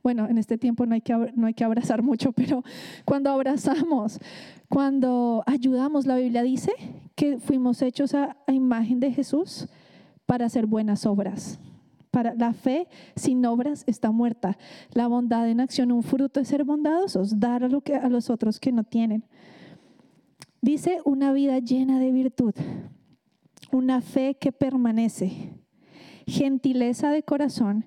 [0.03, 2.63] bueno, en este tiempo no hay que, no hay que abrazar mucho, pero
[3.05, 4.19] cuando abrazamos,
[4.69, 6.73] cuando ayudamos, la Biblia dice
[7.15, 9.69] que fuimos hechos a, imagen de Jesús
[10.27, 11.59] para hacer buenas obras.
[12.11, 14.59] Para la fe sin obras está muerta.
[14.93, 18.71] La bondad en acción, un fruto de ser bondadosos, dar a, a los otros que
[18.71, 19.25] no tienen.
[20.61, 22.55] Dice una vida llena de virtud,
[23.73, 25.55] una fe que permanece,
[26.27, 27.87] gentileza de corazón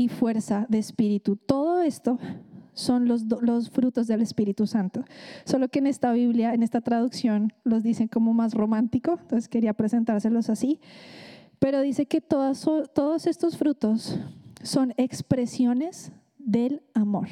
[0.00, 1.36] y fuerza de espíritu.
[1.36, 2.18] Todo esto
[2.72, 5.04] son los, los, frutos del Espíritu Santo.
[5.44, 9.74] Solo que en esta Biblia, en esta traducción, los dicen como más romántico, entonces quería
[9.74, 10.80] presentárselos así.
[11.58, 14.18] Pero dice que todas, todos estos frutos
[14.62, 17.28] son expresiones del amor.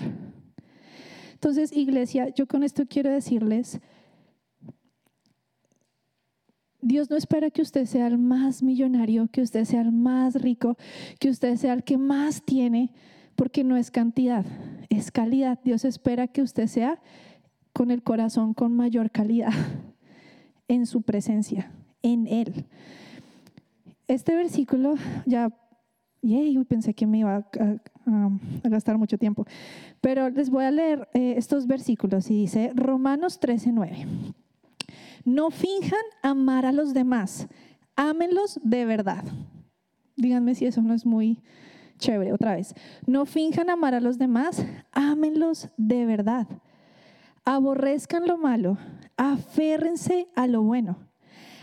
[1.33, 3.81] Entonces, iglesia, yo con esto quiero decirles,
[6.81, 10.77] Dios no espera que usted sea el más millonario, que usted sea el más rico,
[11.19, 12.93] que usted sea el que más tiene,
[13.35, 14.45] porque no es cantidad,
[14.89, 15.59] es calidad.
[15.65, 17.01] Dios espera que usted sea
[17.73, 19.53] con el corazón con mayor calidad
[20.69, 21.73] en su presencia,
[22.03, 22.67] en Él.
[24.07, 24.95] Este versículo
[25.27, 25.53] ya,
[26.23, 27.81] yay, pensé que me iba a,
[28.65, 29.47] gastar mucho tiempo,
[30.01, 34.35] pero les voy a leer eh, estos versículos y dice Romanos 13:9.
[35.29, 37.49] No finjan amar a los demás,
[37.97, 39.25] ámenlos de verdad.
[40.17, 41.43] Díganme si eso no es muy
[41.99, 42.75] Chévere, otra vez.
[43.07, 46.47] No finjan amar a los demás, ámenlos de verdad.
[47.45, 48.79] Aborrezcan lo malo,
[49.17, 50.97] aférrense a lo bueno.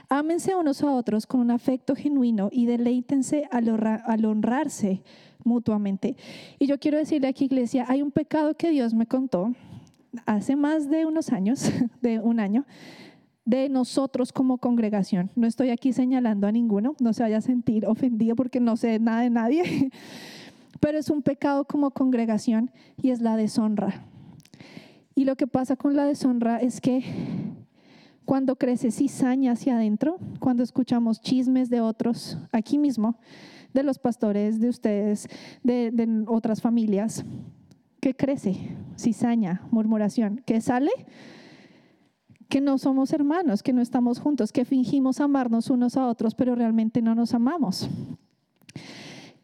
[0.10, 3.70] Ámense unos a otros con un afecto genuino y deleítense al,
[4.06, 5.02] al honrarse
[5.44, 6.18] mutuamente.
[6.60, 9.54] Y yo quiero decirle aquí, iglesia, hay un pecado que Dios me contó
[10.26, 12.66] hace más de unos años, de un año,
[13.46, 15.30] de nosotros como congregación.
[15.36, 19.00] No estoy aquí señalando a ninguno, no se vaya a sentir ofendido porque no sé
[19.00, 19.92] nada de nadie,
[20.80, 22.72] pero es un pecado como congregación
[23.02, 24.04] y es la deshonra.
[25.14, 27.04] Y lo que pasa con la deshonra es que
[28.26, 33.18] cuando crece cizaña hacia adentro, cuando escuchamos chismes de otros aquí mismo,
[33.74, 35.28] de los pastores, de ustedes,
[35.64, 37.24] de, de otras familias,
[38.00, 38.76] ¿qué crece?
[38.98, 40.92] Cizaña, murmuración, ¿qué sale?
[42.50, 46.56] Que no somos hermanos, que no estamos juntos, que fingimos amarnos unos a otros, pero
[46.56, 47.90] realmente no nos amamos.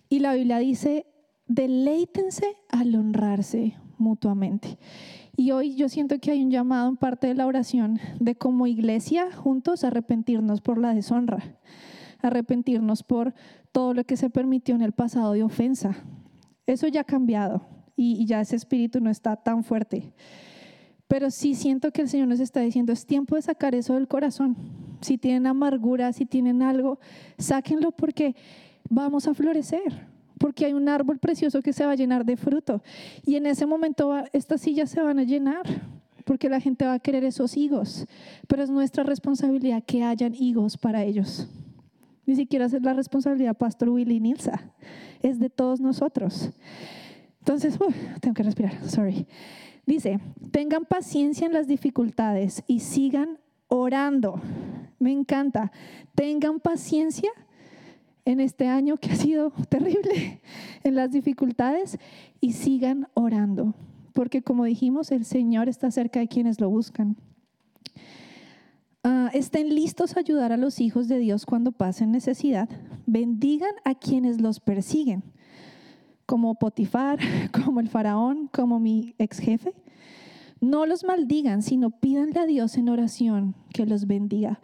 [0.10, 1.06] Y la Biblia dice,
[1.48, 4.78] deleítense al honrarse mutuamente.
[5.36, 8.68] Y hoy yo siento que hay un llamado en parte de la oración de como
[8.68, 11.58] iglesia juntos arrepentirnos por la deshonra,
[12.22, 13.34] arrepentirnos por
[13.72, 15.96] todo lo que se permitió en el pasado de ofensa.
[16.68, 20.14] Eso ya ha cambiado y, ya ese espíritu no está tan fuerte.
[21.12, 24.08] Pero sí siento que el Señor nos está diciendo, es tiempo de sacar eso del
[24.08, 24.56] corazón.
[25.02, 27.00] Si tienen amargura, si tienen algo,
[27.38, 28.34] sáquenlo porque
[28.90, 30.08] vamos a florecer,
[30.38, 32.82] porque hay un árbol precioso que se va a llenar de fruto.
[33.26, 35.64] Y en ese momento estas sillas se van a llenar,
[36.24, 38.08] porque la gente va a querer esos higos.
[38.48, 41.50] Pero es nuestra responsabilidad que hayan higos para ellos.
[42.26, 44.62] Ni siquiera es la responsabilidad Pastor Willy Nilsa,
[45.22, 46.52] es de todos nosotros.
[47.40, 47.78] Entonces,
[48.22, 49.28] tengo que respirar, sorry.
[49.86, 50.20] Dice,
[50.52, 54.40] tengan paciencia en las dificultades y sigan orando.
[55.00, 55.72] Me encanta.
[56.16, 57.32] Tengan paciencia
[58.26, 60.42] en este año que ha sido terrible
[60.84, 61.98] en las dificultades
[62.40, 63.74] y sigan orando.
[64.14, 67.16] Porque como dijimos, el Señor está cerca de quienes lo buscan.
[69.04, 72.70] Ah, estén listos a ayudar a los hijos de Dios cuando pasen necesidad.
[73.08, 75.24] Bendigan a quienes los persiguen
[76.26, 77.20] como Potifar,
[77.52, 79.74] como el faraón, como mi ex jefe.
[80.60, 84.60] No los maldigan, sino pídanle a Dios en oración que los bendiga.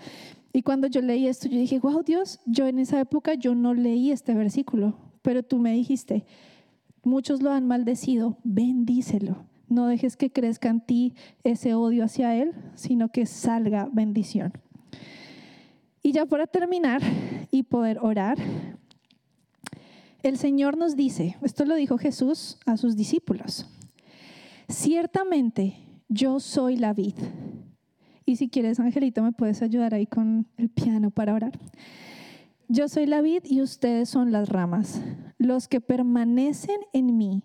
[0.54, 3.74] Y cuando yo leí esto, yo dije, wow, Dios, yo en esa época yo no
[3.74, 6.26] leí este versículo, pero tú me dijiste,
[7.04, 9.46] muchos lo han maldecido, bendícelo.
[9.70, 14.54] No dejes que crezca en ti ese odio hacia Él, sino que salga bendición.
[16.02, 17.02] Y ya para terminar
[17.52, 18.38] y poder orar,
[20.28, 23.66] el Señor nos dice, esto lo dijo Jesús a sus discípulos,
[24.68, 25.78] ciertamente
[26.10, 27.16] yo soy la vid.
[28.26, 31.58] Y si quieres, Angelito, me puedes ayudar ahí con el piano para orar.
[32.68, 35.02] Yo soy la vid y ustedes son las ramas.
[35.38, 37.44] Los que permanecen en mí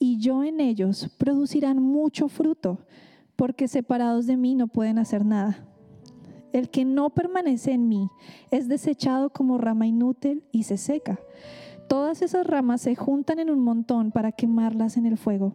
[0.00, 2.80] y yo en ellos producirán mucho fruto,
[3.36, 5.64] porque separados de mí no pueden hacer nada.
[6.52, 8.08] El que no permanece en mí
[8.50, 11.20] es desechado como rama inútil y se seca.
[11.88, 15.54] Todas esas ramas se juntan en un montón para quemarlas en el fuego.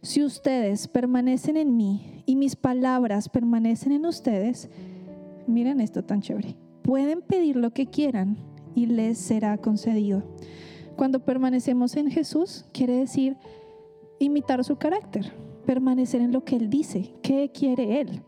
[0.00, 4.70] Si ustedes permanecen en mí y mis palabras permanecen en ustedes,
[5.46, 8.38] miren esto tan chévere, pueden pedir lo que quieran
[8.74, 10.22] y les será concedido.
[10.96, 13.36] Cuando permanecemos en Jesús, quiere decir
[14.18, 15.32] imitar su carácter,
[15.66, 18.22] permanecer en lo que Él dice, qué quiere Él.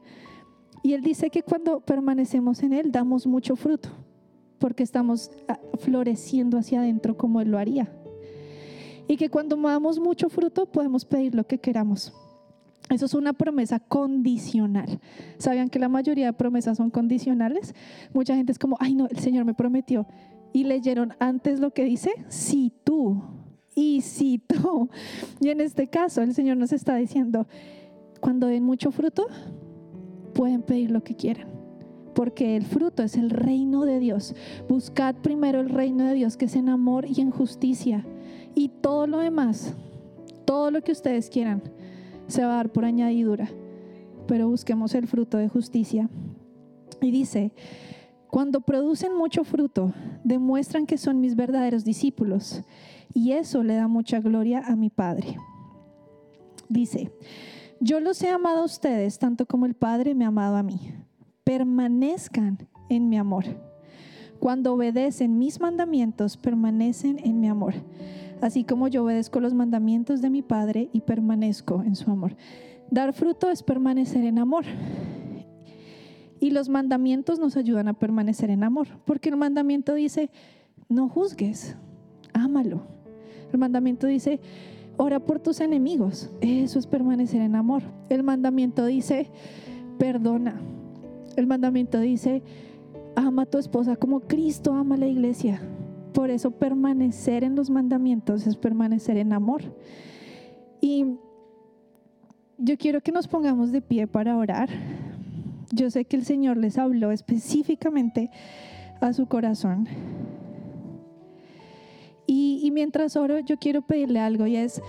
[0.83, 3.91] Y Él dice que cuando permanecemos en Él damos mucho fruto
[4.59, 7.93] porque estamos ah, floreciendo hacia adentro como Él lo haría.
[9.09, 12.13] Y que cuando damos mucho fruto podemos pedir lo que queramos.
[12.91, 15.01] Eso es una promesa condicional.
[15.39, 17.75] ¿Sabían que la mayoría de promesas son condicionales?
[18.15, 20.07] Mucha gente es como, ay no, el Señor me prometió.
[20.53, 23.23] Y leyeron antes lo que dice, si tú.
[23.75, 24.89] Y cito,
[25.41, 27.47] y en este caso el Señor nos está diciendo,
[28.21, 29.27] cuando den mucho fruto,
[30.33, 31.56] pueden pedir lo que quieran
[32.17, 34.35] porque el fruto es el reino de Dios.
[34.71, 38.07] Buscad primero el reino de Dios, que es en amor y en justicia.
[38.55, 39.75] Y todo lo demás,
[40.47, 41.63] todo lo que ustedes quieran,
[42.27, 43.51] se va a dar por añadidura.
[44.27, 46.09] Pero busquemos el fruto de justicia.
[47.03, 47.53] Y dice,
[48.29, 49.93] cuando producen mucho fruto,
[50.25, 52.63] demuestran que son mis verdaderos discípulos.
[53.13, 55.37] Y eso le da mucha gloria a mi Padre.
[56.71, 57.13] Dice,
[57.79, 60.81] yo los he amado a ustedes tanto como el Padre me ha amado a mí
[61.47, 62.59] permanezcan
[62.91, 63.45] en mi amor.
[64.41, 67.75] Cuando obedecen mis mandamientos, permanecen en mi amor,
[68.41, 72.37] así como yo obedezco los mandamientos de mi Padre y permanezco en su amor.
[72.91, 74.65] Dar fruto es permanecer en amor.
[76.41, 80.31] Y los mandamientos nos ayudan a permanecer en amor, porque el mandamiento dice,
[80.89, 81.77] no juzgues,
[82.33, 82.83] ámalo.
[83.53, 84.41] El mandamiento dice,
[84.97, 86.29] ora por tus enemigos.
[86.41, 87.85] Eso es permanecer en amor.
[88.09, 89.31] El mandamiento dice,
[89.97, 90.61] perdona.
[91.37, 92.43] El mandamiento dice,
[93.15, 95.61] ama a tu esposa como Cristo ama a la iglesia.
[96.13, 99.63] Por eso permanecer en los mandamientos es permanecer en amor.
[100.81, 101.19] Y
[102.59, 104.71] yo quiero que nos pongamos de pie para orar.
[105.73, 108.31] Yo sé que el Señor les habló específicamente
[109.01, 109.87] a su corazón.
[112.27, 114.83] Y, y, mientras oro, yo quiero pedirle algo y es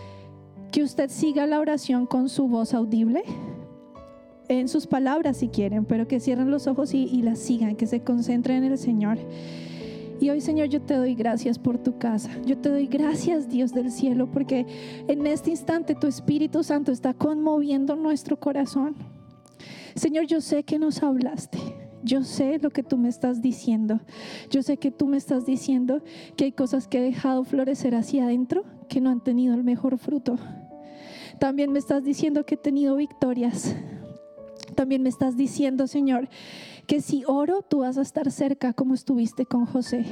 [0.71, 3.23] que usted siga la oración con su voz audible
[4.49, 8.01] en sus palabras si quieren, pero que cierren los ojos y, las sigan, que se
[8.01, 9.17] concentren en el Señor.
[10.19, 12.31] Y hoy, Señor, yo te doy gracias por tu casa.
[12.45, 14.65] Yo te doy gracias, Dios del cielo, porque
[15.07, 18.95] en este instante tu Espíritu Santo está conmoviendo nuestro corazón.
[19.95, 21.59] Señor, yo sé que nos hablaste.
[22.03, 23.99] Yo sé lo que tú me estás diciendo.
[24.49, 26.01] Yo sé que tú me estás diciendo
[26.35, 29.97] que hay cosas que he dejado florecer hacia adentro que no han tenido el mejor
[29.97, 30.37] fruto.
[31.39, 33.75] También me estás diciendo que he tenido victorias,
[34.75, 36.29] también me estás diciendo, Señor,
[36.85, 40.05] que si oro, tú vas a estar cerca como estuviste con José.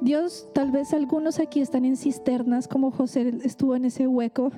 [0.00, 4.50] Dios, tal vez algunos aquí están en cisternas como José estuvo en ese hueco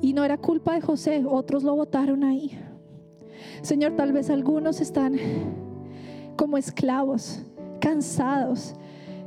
[0.00, 2.58] y no era culpa de José, otros lo botaron ahí.
[3.62, 5.16] Señor, tal vez algunos están
[6.36, 7.42] como esclavos,
[7.80, 8.74] cansados,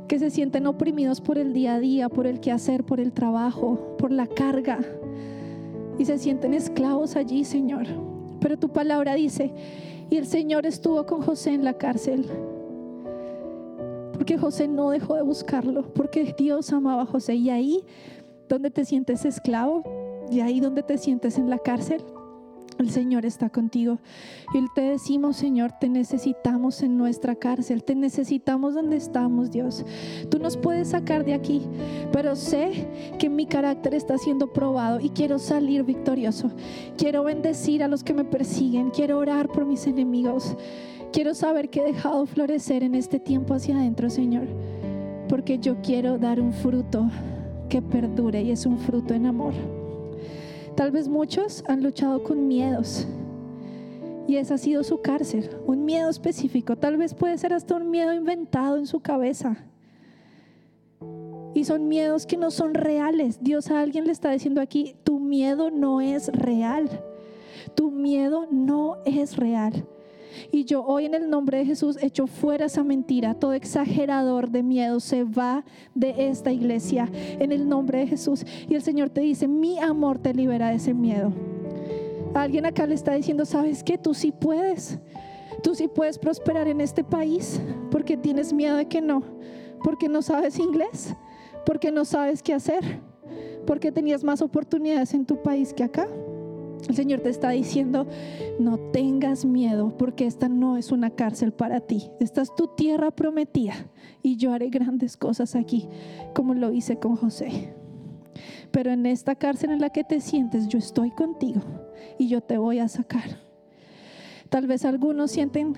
[0.08, 3.96] que se sienten oprimidos por el día a día, por el quehacer, por el trabajo,
[3.98, 4.78] por la carga
[5.98, 7.86] y se sienten esclavos allí, Señor.
[8.44, 9.50] Pero tu palabra dice,
[10.10, 12.26] y el Señor estuvo con José en la cárcel.
[14.12, 17.36] Porque José no dejó de buscarlo, porque Dios amaba a José.
[17.36, 17.82] Y ahí
[18.46, 19.82] donde te sientes esclavo,
[20.30, 22.04] y ahí donde te sientes en la cárcel,
[22.78, 23.98] el Señor está contigo.
[24.52, 29.84] Y te decimos, Señor, te necesitamos en nuestra cárcel, te necesitamos donde estamos, Dios.
[30.30, 31.62] Tú nos puedes sacar de aquí,
[32.12, 36.50] pero sé que mi carácter está siendo probado y quiero salir victorioso.
[36.96, 40.56] Quiero bendecir a los que me persiguen, quiero orar por mis enemigos.
[41.12, 44.48] Quiero saber que he dejado florecer en este tiempo hacia adentro, Señor,
[45.28, 47.08] porque yo quiero dar un fruto
[47.68, 49.83] que perdure y es un fruto en amor.
[50.76, 53.06] Tal vez muchos han luchado con miedos
[54.26, 56.76] y esa ha sido su cárcel, un miedo específico.
[56.76, 59.56] Tal vez puede ser hasta un miedo inventado en su cabeza.
[61.54, 63.38] Y son miedos que no son reales.
[63.42, 66.88] Dios a alguien le está diciendo aquí, tu miedo no es real.
[67.74, 69.86] Tu miedo no es real.
[70.50, 73.34] Y yo hoy en el nombre de Jesús echo fuera esa mentira.
[73.34, 75.64] Todo exagerador de miedo se va
[75.94, 78.44] de esta iglesia en el nombre de Jesús.
[78.68, 81.32] Y el Señor te dice, mi amor te libera de ese miedo.
[82.34, 83.96] Alguien acá le está diciendo, ¿sabes qué?
[83.96, 84.98] Tú sí puedes.
[85.62, 87.60] Tú sí puedes prosperar en este país
[87.90, 89.22] porque tienes miedo de que no.
[89.82, 91.14] Porque no sabes inglés.
[91.64, 93.00] Porque no sabes qué hacer.
[93.66, 96.08] Porque tenías más oportunidades en tu país que acá.
[96.88, 98.06] El Señor te está diciendo,
[98.58, 102.10] no tengas miedo porque esta no es una cárcel para ti.
[102.20, 103.74] Esta es tu tierra prometida
[104.22, 105.88] y yo haré grandes cosas aquí,
[106.34, 107.74] como lo hice con José.
[108.70, 111.62] Pero en esta cárcel en la que te sientes, yo estoy contigo
[112.18, 113.40] y yo te voy a sacar.
[114.50, 115.74] Tal vez algunos sienten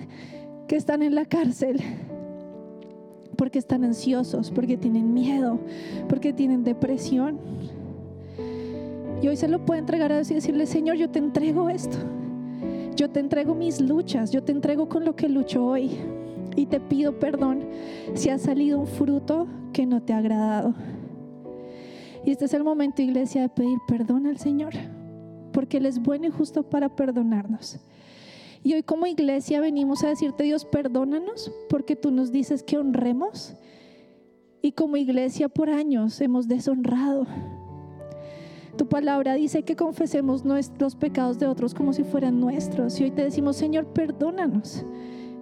[0.67, 1.79] que están en la cárcel
[3.37, 5.59] porque están ansiosos, porque tienen miedo,
[6.09, 7.39] porque tienen depresión
[9.21, 11.97] y hoy se lo puede entregar a Dios y decirle, Señor, yo te entrego esto.
[12.95, 15.91] Yo te entrego mis luchas, yo te entrego con lo que lucho hoy.
[16.55, 17.63] Y te pido perdón
[18.15, 20.73] si ha salido un fruto que no te ha agradado.
[22.25, 24.73] Y este es el momento, iglesia, de pedir perdón al Señor,
[25.53, 27.79] porque Él es bueno y justo para perdonarnos.
[28.63, 33.55] Y hoy como iglesia venimos a decirte, Dios, perdónanos, porque tú nos dices que honremos
[34.61, 37.27] y como iglesia por años hemos deshonrado.
[38.77, 42.99] Tu palabra dice que confesemos los pecados de otros como si fueran nuestros.
[42.99, 44.85] Y hoy te decimos, Señor, perdónanos.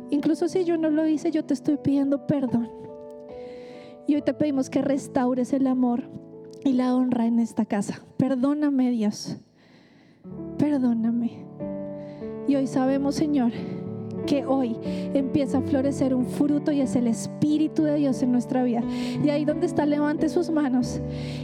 [0.09, 2.69] Incluso si yo no lo hice, yo te estoy pidiendo perdón.
[4.07, 6.03] Y hoy te pedimos que restaures el amor
[6.63, 8.01] y la honra en esta casa.
[8.17, 9.37] Perdóname, Dios.
[10.57, 11.45] Perdóname.
[12.47, 13.51] Y hoy sabemos, Señor,
[14.25, 14.75] que hoy
[15.13, 18.83] empieza a florecer un fruto y es el Espíritu de Dios en nuestra vida.
[19.23, 20.99] Y ahí donde está, levante sus manos.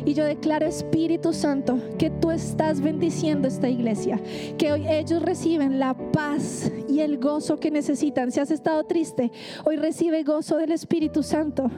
[0.05, 4.19] Y yo declaro, Espíritu Santo, que tú estás bendiciendo esta iglesia,
[4.57, 8.31] que hoy ellos reciben la paz y el gozo que necesitan.
[8.31, 9.31] Si has estado triste,
[9.65, 11.69] hoy recibe gozo del Espíritu Santo,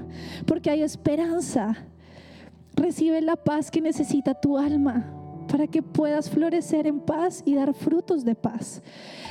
[0.46, 1.76] porque hay esperanza.
[2.76, 5.23] Recibe la paz que necesita tu alma
[5.54, 8.82] para que puedas florecer en paz y dar frutos de paz.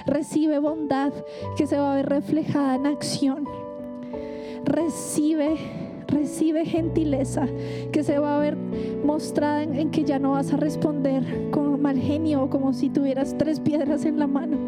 [0.06, 1.12] Recibe bondad
[1.56, 3.44] que se va a ver reflejada en acción.
[4.64, 5.56] Recibe,
[6.06, 7.48] recibe gentileza
[7.90, 8.56] que se va a ver
[9.04, 13.36] mostrada en, que ya no vas a responder con mal genio o como si tuvieras
[13.36, 14.58] tres piedras en la mano,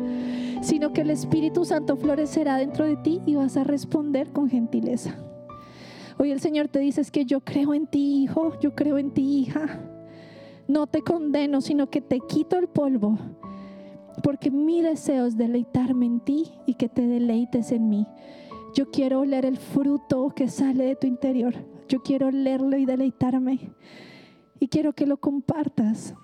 [0.60, 5.14] sino que el Espíritu Santo florecerá dentro de ti y vas a responder con gentileza.
[6.18, 9.12] Hoy el Señor te dice es que yo creo en ti, hijo, yo creo en
[9.12, 9.92] ti, hija.
[10.68, 13.18] No te condeno, sino que te quito el polvo
[14.22, 18.06] porque mi deseo es deleitarme en ti y que te deleites en mí.
[18.74, 21.54] Yo quiero oler el fruto que sale de tu interior.
[21.88, 23.72] Yo quiero olerlo y deleitarme.
[24.58, 26.14] Y quiero que lo compartas.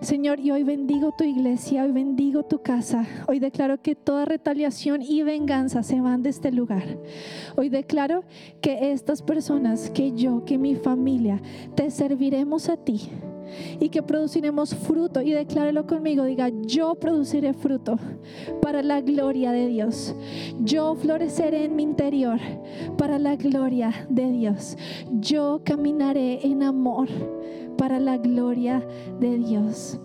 [0.00, 3.04] Señor, y hoy bendigo tu iglesia, hoy bendigo tu casa.
[3.26, 6.98] Hoy declaro que toda retaliación y venganza se van de este lugar.
[7.56, 8.22] Hoy declaro
[8.60, 11.42] que estas personas, que yo, que mi familia,
[11.74, 13.10] te serviremos a ti
[13.80, 15.20] y que produciremos fruto.
[15.20, 17.98] Y declárelo conmigo, diga, yo produciré fruto
[18.62, 20.14] para la gloria de Dios.
[20.60, 22.38] Yo floreceré en mi interior
[22.96, 24.76] para la gloria de Dios.
[25.10, 27.08] Yo caminaré en amor
[27.78, 28.86] para la gloria
[29.18, 29.98] de Dios.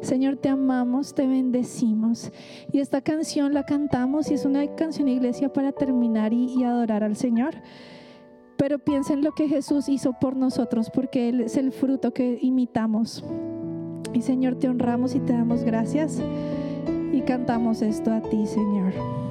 [0.00, 2.32] Señor, te amamos, te bendecimos.
[2.72, 7.14] Y esta canción la cantamos y es una canción iglesia para terminar y, adorar al
[7.14, 7.54] Señor.
[8.56, 12.38] Pero piensa en lo que Jesús hizo por nosotros, porque Él es el fruto que
[12.42, 13.24] imitamos.
[14.12, 16.20] Y Señor, te honramos y te damos gracias
[17.12, 19.27] y cantamos esto a ti, Señor.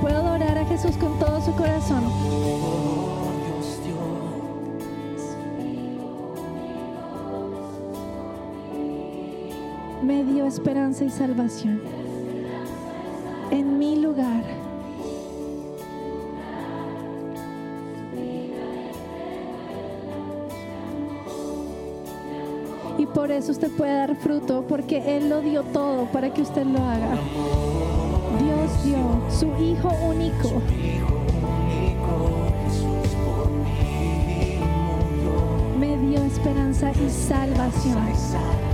[0.00, 2.04] Puede adorar a Jesús con todo su corazón.
[10.02, 11.82] Me dio esperanza y salvación
[13.50, 14.58] en mi lugar.
[23.14, 26.78] por eso usted puede dar fruto, porque Él lo dio todo para que usted lo
[26.78, 27.77] haga.
[28.84, 30.62] Dio su Hijo único.
[35.78, 38.67] Me dio esperanza y salvación.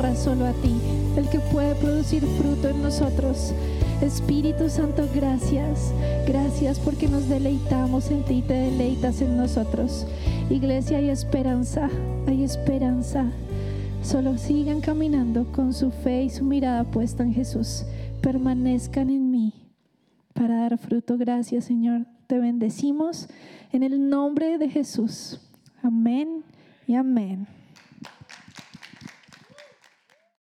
[0.00, 0.80] Honra solo a ti,
[1.16, 3.52] el que puede producir fruto en nosotros.
[4.00, 5.92] Espíritu Santo, gracias.
[6.26, 10.06] Gracias porque nos deleitamos en ti te deleitas en nosotros.
[10.48, 11.90] Iglesia, hay esperanza,
[12.26, 13.30] hay esperanza.
[14.02, 17.84] Solo sigan caminando con su fe y su mirada puesta en Jesús.
[18.22, 19.52] Permanezcan en mí
[20.32, 21.18] para dar fruto.
[21.18, 22.06] Gracias, Señor.
[22.26, 23.28] Te bendecimos
[23.72, 25.40] en el nombre de Jesús.
[25.82, 26.42] Amén
[26.86, 27.59] y amén.